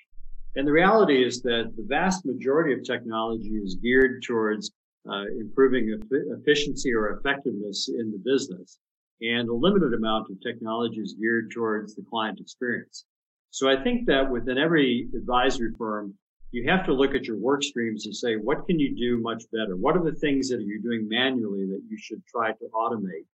And 0.56 0.66
the 0.66 0.72
reality 0.72 1.26
is 1.26 1.42
that 1.42 1.74
the 1.76 1.84
vast 1.84 2.26
majority 2.26 2.74
of 2.74 2.84
technology 2.84 3.56
is 3.64 3.76
geared 3.76 4.24
towards 4.24 4.72
uh, 5.10 5.26
improving 5.40 6.00
efficiency 6.12 6.94
or 6.94 7.18
effectiveness 7.18 7.90
in 7.90 8.12
the 8.12 8.22
business. 8.24 8.80
And 9.22 9.50
a 9.50 9.54
limited 9.54 9.94
amount 9.94 10.30
of 10.30 10.42
technology 10.42 11.00
is 11.00 11.16
geared 11.20 11.52
towards 11.52 11.96
the 11.96 12.04
client 12.10 12.40
experience. 12.40 13.06
So 13.52 13.70
I 13.70 13.82
think 13.82 14.06
that 14.08 14.30
within 14.30 14.58
every 14.58 15.08
advisory 15.16 15.72
firm, 15.78 16.14
you 16.52 16.70
have 16.70 16.86
to 16.86 16.94
look 16.94 17.16
at 17.16 17.26
your 17.26 17.38
work 17.38 17.64
streams 17.64 18.06
and 18.06 18.16
say, 18.16 18.36
what 18.36 18.66
can 18.66 18.80
you 18.80 18.96
do 18.96 19.22
much 19.22 19.44
better? 19.52 19.76
What 19.76 19.98
are 19.98 20.04
the 20.04 20.18
things 20.20 20.50
that 20.50 20.62
you're 20.62 20.80
doing 20.80 21.08
manually 21.08 21.66
that 21.66 21.82
you 21.90 21.98
should 21.98 22.26
try 22.28 22.52
to 22.52 22.66
automate? 22.74 23.26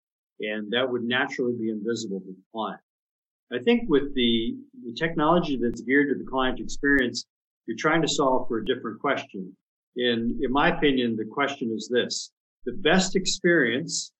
And 0.41 0.71
that 0.71 0.89
would 0.89 1.03
naturally 1.03 1.53
be 1.57 1.69
invisible 1.69 2.19
to 2.19 2.27
the 2.27 2.43
client. 2.51 2.81
I 3.53 3.59
think 3.59 3.89
with 3.89 4.13
the, 4.15 4.55
the 4.85 4.93
technology 4.93 5.59
that's 5.61 5.81
geared 5.81 6.09
to 6.09 6.23
the 6.23 6.29
client 6.29 6.59
experience, 6.59 7.25
you're 7.67 7.77
trying 7.77 8.01
to 8.01 8.07
solve 8.07 8.47
for 8.47 8.59
a 8.59 8.65
different 8.65 8.99
question. 8.99 9.55
In, 9.97 10.39
in 10.41 10.51
my 10.51 10.75
opinion, 10.75 11.15
the 11.15 11.25
question 11.25 11.71
is 11.75 11.89
this. 11.91 12.31
The 12.65 12.73
best 12.73 13.15
experience 13.15 14.11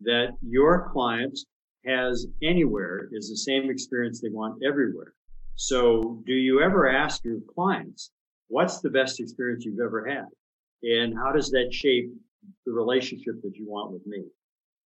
that 0.00 0.30
your 0.42 0.90
client 0.92 1.38
has 1.86 2.26
anywhere 2.42 3.08
is 3.12 3.30
the 3.30 3.36
same 3.36 3.70
experience 3.70 4.20
they 4.20 4.28
want 4.28 4.62
everywhere. 4.64 5.14
So 5.54 6.22
do 6.26 6.32
you 6.32 6.60
ever 6.62 6.88
ask 6.88 7.24
your 7.24 7.38
clients, 7.54 8.10
what's 8.48 8.80
the 8.80 8.90
best 8.90 9.20
experience 9.20 9.64
you've 9.64 9.80
ever 9.80 10.04
had? 10.06 10.26
And 10.82 11.16
how 11.16 11.32
does 11.32 11.50
that 11.50 11.72
shape 11.72 12.10
the 12.66 12.72
relationship 12.72 13.40
that 13.42 13.56
you 13.56 13.68
want 13.68 13.92
with 13.92 14.06
me? 14.06 14.24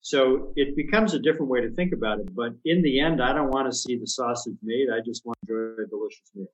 So 0.04 0.52
it 0.58 0.76
becomes 0.76 1.14
a 1.14 1.20
different 1.20 1.50
way 1.50 1.62
to 1.62 1.72
think 1.72 1.94
about 1.94 2.20
it. 2.20 2.36
But 2.36 2.54
in 2.66 2.82
the 2.82 3.00
end, 3.00 3.24
I 3.24 3.32
don't 3.32 3.52
want 3.52 3.72
to 3.72 3.76
see 3.76 3.98
the 3.98 4.06
sausage 4.06 4.58
made. 4.62 4.88
I 4.94 5.00
just 5.00 5.26
want 5.26 5.38
to 5.48 5.54
enjoy 5.54 5.84
a 5.84 5.88
delicious 5.88 6.30
meal. 6.36 6.48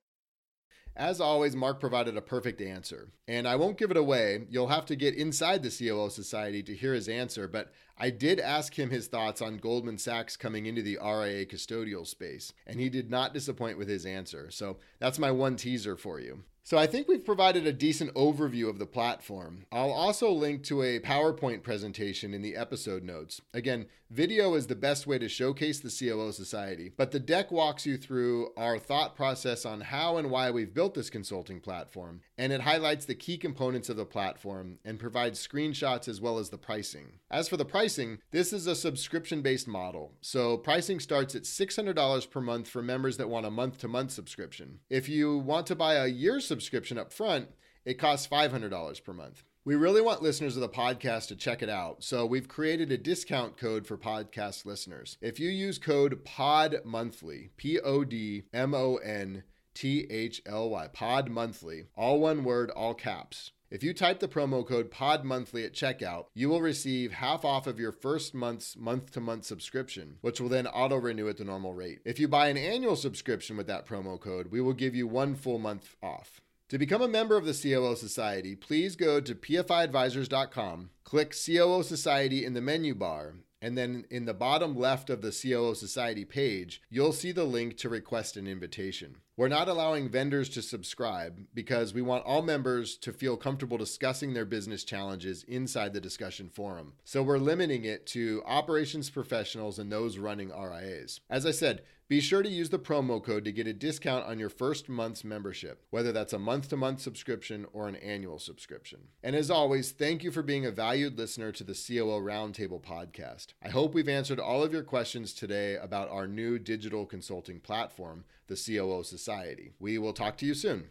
As 0.94 1.20
always, 1.20 1.56
Mark 1.56 1.80
provided 1.80 2.16
a 2.16 2.22
perfect 2.22 2.60
answer. 2.60 3.10
And 3.26 3.48
I 3.48 3.56
won't 3.56 3.76
give 3.76 3.90
it 3.90 3.96
away. 3.96 4.46
You'll 4.50 4.68
have 4.68 4.86
to 4.86 4.94
get 4.94 5.16
inside 5.16 5.64
the 5.64 5.70
COO 5.70 6.10
Society 6.10 6.62
to 6.62 6.76
hear 6.76 6.94
his 6.94 7.08
answer. 7.08 7.48
But 7.48 7.72
I 7.98 8.10
did 8.10 8.38
ask 8.38 8.78
him 8.78 8.90
his 8.90 9.08
thoughts 9.08 9.42
on 9.42 9.56
Goldman 9.56 9.98
Sachs 9.98 10.36
coming 10.36 10.66
into 10.66 10.82
the 10.82 10.98
RIA 11.02 11.44
custodial 11.46 12.06
space. 12.06 12.52
And 12.68 12.78
he 12.78 12.88
did 12.88 13.10
not 13.10 13.34
disappoint 13.34 13.78
with 13.78 13.88
his 13.88 14.06
answer. 14.06 14.50
So 14.52 14.76
that's 15.00 15.18
my 15.18 15.32
one 15.32 15.56
teaser 15.56 15.96
for 15.96 16.20
you. 16.20 16.44
So 16.62 16.76
I 16.78 16.86
think 16.86 17.08
we've 17.08 17.24
provided 17.24 17.66
a 17.66 17.72
decent 17.72 18.14
overview 18.14 18.68
of 18.68 18.78
the 18.78 18.86
platform. 18.86 19.64
I'll 19.72 19.90
also 19.90 20.30
link 20.30 20.62
to 20.64 20.82
a 20.82 21.00
PowerPoint 21.00 21.62
presentation 21.62 22.34
in 22.34 22.42
the 22.42 22.54
episode 22.54 23.02
notes. 23.02 23.40
Again, 23.54 23.86
video 24.10 24.54
is 24.54 24.66
the 24.66 24.74
best 24.74 25.06
way 25.06 25.18
to 25.18 25.28
showcase 25.28 25.80
the 25.80 25.90
COO 25.90 26.32
Society, 26.32 26.92
but 26.96 27.12
the 27.12 27.18
deck 27.18 27.50
walks 27.50 27.86
you 27.86 27.96
through 27.96 28.50
our 28.56 28.78
thought 28.78 29.16
process 29.16 29.64
on 29.64 29.80
how 29.80 30.16
and 30.16 30.30
why 30.30 30.50
we've 30.50 30.74
built 30.74 30.94
this 30.94 31.10
consulting 31.10 31.60
platform, 31.60 32.20
and 32.36 32.52
it 32.52 32.60
highlights 32.60 33.06
the 33.06 33.14
key 33.14 33.38
components 33.38 33.88
of 33.88 33.96
the 33.96 34.04
platform 34.04 34.78
and 34.84 34.98
provides 34.98 35.44
screenshots 35.44 36.08
as 36.08 36.20
well 36.20 36.38
as 36.38 36.50
the 36.50 36.58
pricing. 36.58 37.20
As 37.30 37.48
for 37.48 37.56
the 37.56 37.64
pricing, 37.64 38.18
this 38.32 38.52
is 38.52 38.66
a 38.66 38.74
subscription 38.74 39.42
based 39.42 39.68
model, 39.68 40.12
so 40.20 40.56
pricing 40.58 41.00
starts 41.00 41.34
at 41.34 41.42
$600 41.42 42.30
per 42.30 42.40
month 42.40 42.68
for 42.68 42.82
members 42.82 43.16
that 43.16 43.30
want 43.30 43.46
a 43.46 43.50
month 43.50 43.78
to 43.78 43.88
month 43.88 44.10
subscription. 44.10 44.80
If 44.90 45.08
you 45.08 45.38
want 45.38 45.66
to 45.68 45.76
buy 45.76 45.94
a 45.94 46.08
year's 46.08 46.49
subscription 46.50 46.98
up 46.98 47.12
front, 47.12 47.48
it 47.84 47.94
costs 47.96 48.26
$500 48.26 49.04
per 49.04 49.12
month. 49.12 49.44
We 49.64 49.76
really 49.76 50.00
want 50.00 50.20
listeners 50.20 50.56
of 50.56 50.62
the 50.62 50.68
podcast 50.68 51.28
to 51.28 51.36
check 51.36 51.62
it 51.62 51.68
out, 51.68 52.02
so 52.02 52.26
we've 52.26 52.48
created 52.48 52.90
a 52.90 52.98
discount 52.98 53.56
code 53.56 53.86
for 53.86 53.96
podcast 53.96 54.66
listeners. 54.66 55.16
If 55.20 55.38
you 55.38 55.48
use 55.48 55.78
code 55.78 56.24
POD 56.24 56.80
monthly, 56.84 57.50
P 57.56 57.78
O 57.78 58.02
D 58.02 58.42
M 58.52 58.74
O 58.74 58.96
N 58.96 59.44
T 59.74 60.08
H 60.10 60.42
L 60.44 60.70
Y, 60.70 60.88
POD 60.92 61.30
monthly, 61.30 61.84
all 61.96 62.18
one 62.18 62.42
word, 62.42 62.70
all 62.70 62.94
caps. 62.94 63.52
If 63.70 63.84
you 63.84 63.94
type 63.94 64.18
the 64.18 64.26
promo 64.26 64.66
code 64.66 64.90
PODMONTHLY 64.90 65.64
at 65.64 65.74
checkout, 65.74 66.26
you 66.34 66.48
will 66.48 66.60
receive 66.60 67.12
half 67.12 67.44
off 67.44 67.68
of 67.68 67.78
your 67.78 67.92
first 67.92 68.34
month's 68.34 68.76
month 68.76 69.12
to 69.12 69.20
month 69.20 69.44
subscription, 69.44 70.16
which 70.22 70.40
will 70.40 70.48
then 70.48 70.66
auto 70.66 70.96
renew 70.96 71.28
at 71.28 71.36
the 71.36 71.44
normal 71.44 71.72
rate. 71.72 72.00
If 72.04 72.18
you 72.18 72.26
buy 72.26 72.48
an 72.48 72.56
annual 72.56 72.96
subscription 72.96 73.56
with 73.56 73.68
that 73.68 73.86
promo 73.86 74.18
code, 74.18 74.48
we 74.50 74.60
will 74.60 74.72
give 74.72 74.96
you 74.96 75.06
one 75.06 75.36
full 75.36 75.60
month 75.60 75.94
off. 76.02 76.40
To 76.70 76.78
become 76.78 77.00
a 77.00 77.06
member 77.06 77.36
of 77.36 77.46
the 77.46 77.52
COO 77.52 77.94
Society, 77.94 78.56
please 78.56 78.96
go 78.96 79.20
to 79.20 79.36
pfiadvisors.com, 79.36 80.90
click 81.04 81.30
COO 81.30 81.84
Society 81.84 82.44
in 82.44 82.54
the 82.54 82.60
menu 82.60 82.96
bar, 82.96 83.34
and 83.62 83.78
then 83.78 84.04
in 84.10 84.24
the 84.24 84.34
bottom 84.34 84.76
left 84.76 85.10
of 85.10 85.22
the 85.22 85.30
COO 85.30 85.76
Society 85.76 86.24
page, 86.24 86.82
you'll 86.90 87.12
see 87.12 87.30
the 87.30 87.44
link 87.44 87.76
to 87.76 87.88
request 87.88 88.36
an 88.36 88.48
invitation. 88.48 89.18
We're 89.36 89.48
not 89.48 89.68
allowing 89.68 90.10
vendors 90.10 90.48
to 90.50 90.60
subscribe 90.62 91.46
because 91.54 91.94
we 91.94 92.02
want 92.02 92.26
all 92.26 92.42
members 92.42 92.96
to 92.98 93.12
feel 93.12 93.36
comfortable 93.36 93.78
discussing 93.78 94.34
their 94.34 94.44
business 94.44 94.84
challenges 94.84 95.44
inside 95.44 95.94
the 95.94 96.00
discussion 96.00 96.48
forum. 96.48 96.94
So 97.04 97.22
we're 97.22 97.38
limiting 97.38 97.84
it 97.84 98.06
to 98.08 98.42
operations 98.44 99.08
professionals 99.08 99.78
and 99.78 99.90
those 99.90 100.18
running 100.18 100.50
RIAs. 100.50 101.20
As 101.30 101.46
I 101.46 101.52
said, 101.52 101.82
Be 102.08 102.20
sure 102.20 102.42
to 102.42 102.48
use 102.48 102.70
the 102.70 102.78
promo 102.80 103.22
code 103.22 103.44
to 103.44 103.52
get 103.52 103.68
a 103.68 103.72
discount 103.72 104.26
on 104.26 104.40
your 104.40 104.48
first 104.48 104.88
month's 104.88 105.22
membership, 105.22 105.84
whether 105.90 106.10
that's 106.10 106.32
a 106.32 106.40
month 106.40 106.68
to 106.70 106.76
month 106.76 107.00
subscription 107.00 107.66
or 107.72 107.86
an 107.86 107.94
annual 107.94 108.40
subscription. 108.40 108.98
And 109.22 109.36
as 109.36 109.48
always, 109.48 109.92
thank 109.92 110.24
you 110.24 110.32
for 110.32 110.42
being 110.42 110.66
a 110.66 110.72
valued 110.72 111.16
listener 111.16 111.52
to 111.52 111.62
the 111.62 111.72
COO 111.72 112.20
Roundtable 112.20 112.82
podcast. 112.82 113.54
I 113.64 113.68
hope 113.68 113.94
we've 113.94 114.08
answered 114.08 114.40
all 114.40 114.64
of 114.64 114.72
your 114.72 114.82
questions 114.82 115.32
today 115.32 115.76
about 115.76 116.10
our 116.10 116.26
new 116.26 116.58
digital 116.58 117.06
consulting 117.06 117.60
platform, 117.60 118.24
the 118.50 118.56
COO 118.56 119.04
Society. 119.04 119.72
We 119.78 119.96
will 119.96 120.12
talk 120.12 120.36
to 120.38 120.46
you 120.46 120.54
soon. 120.54 120.88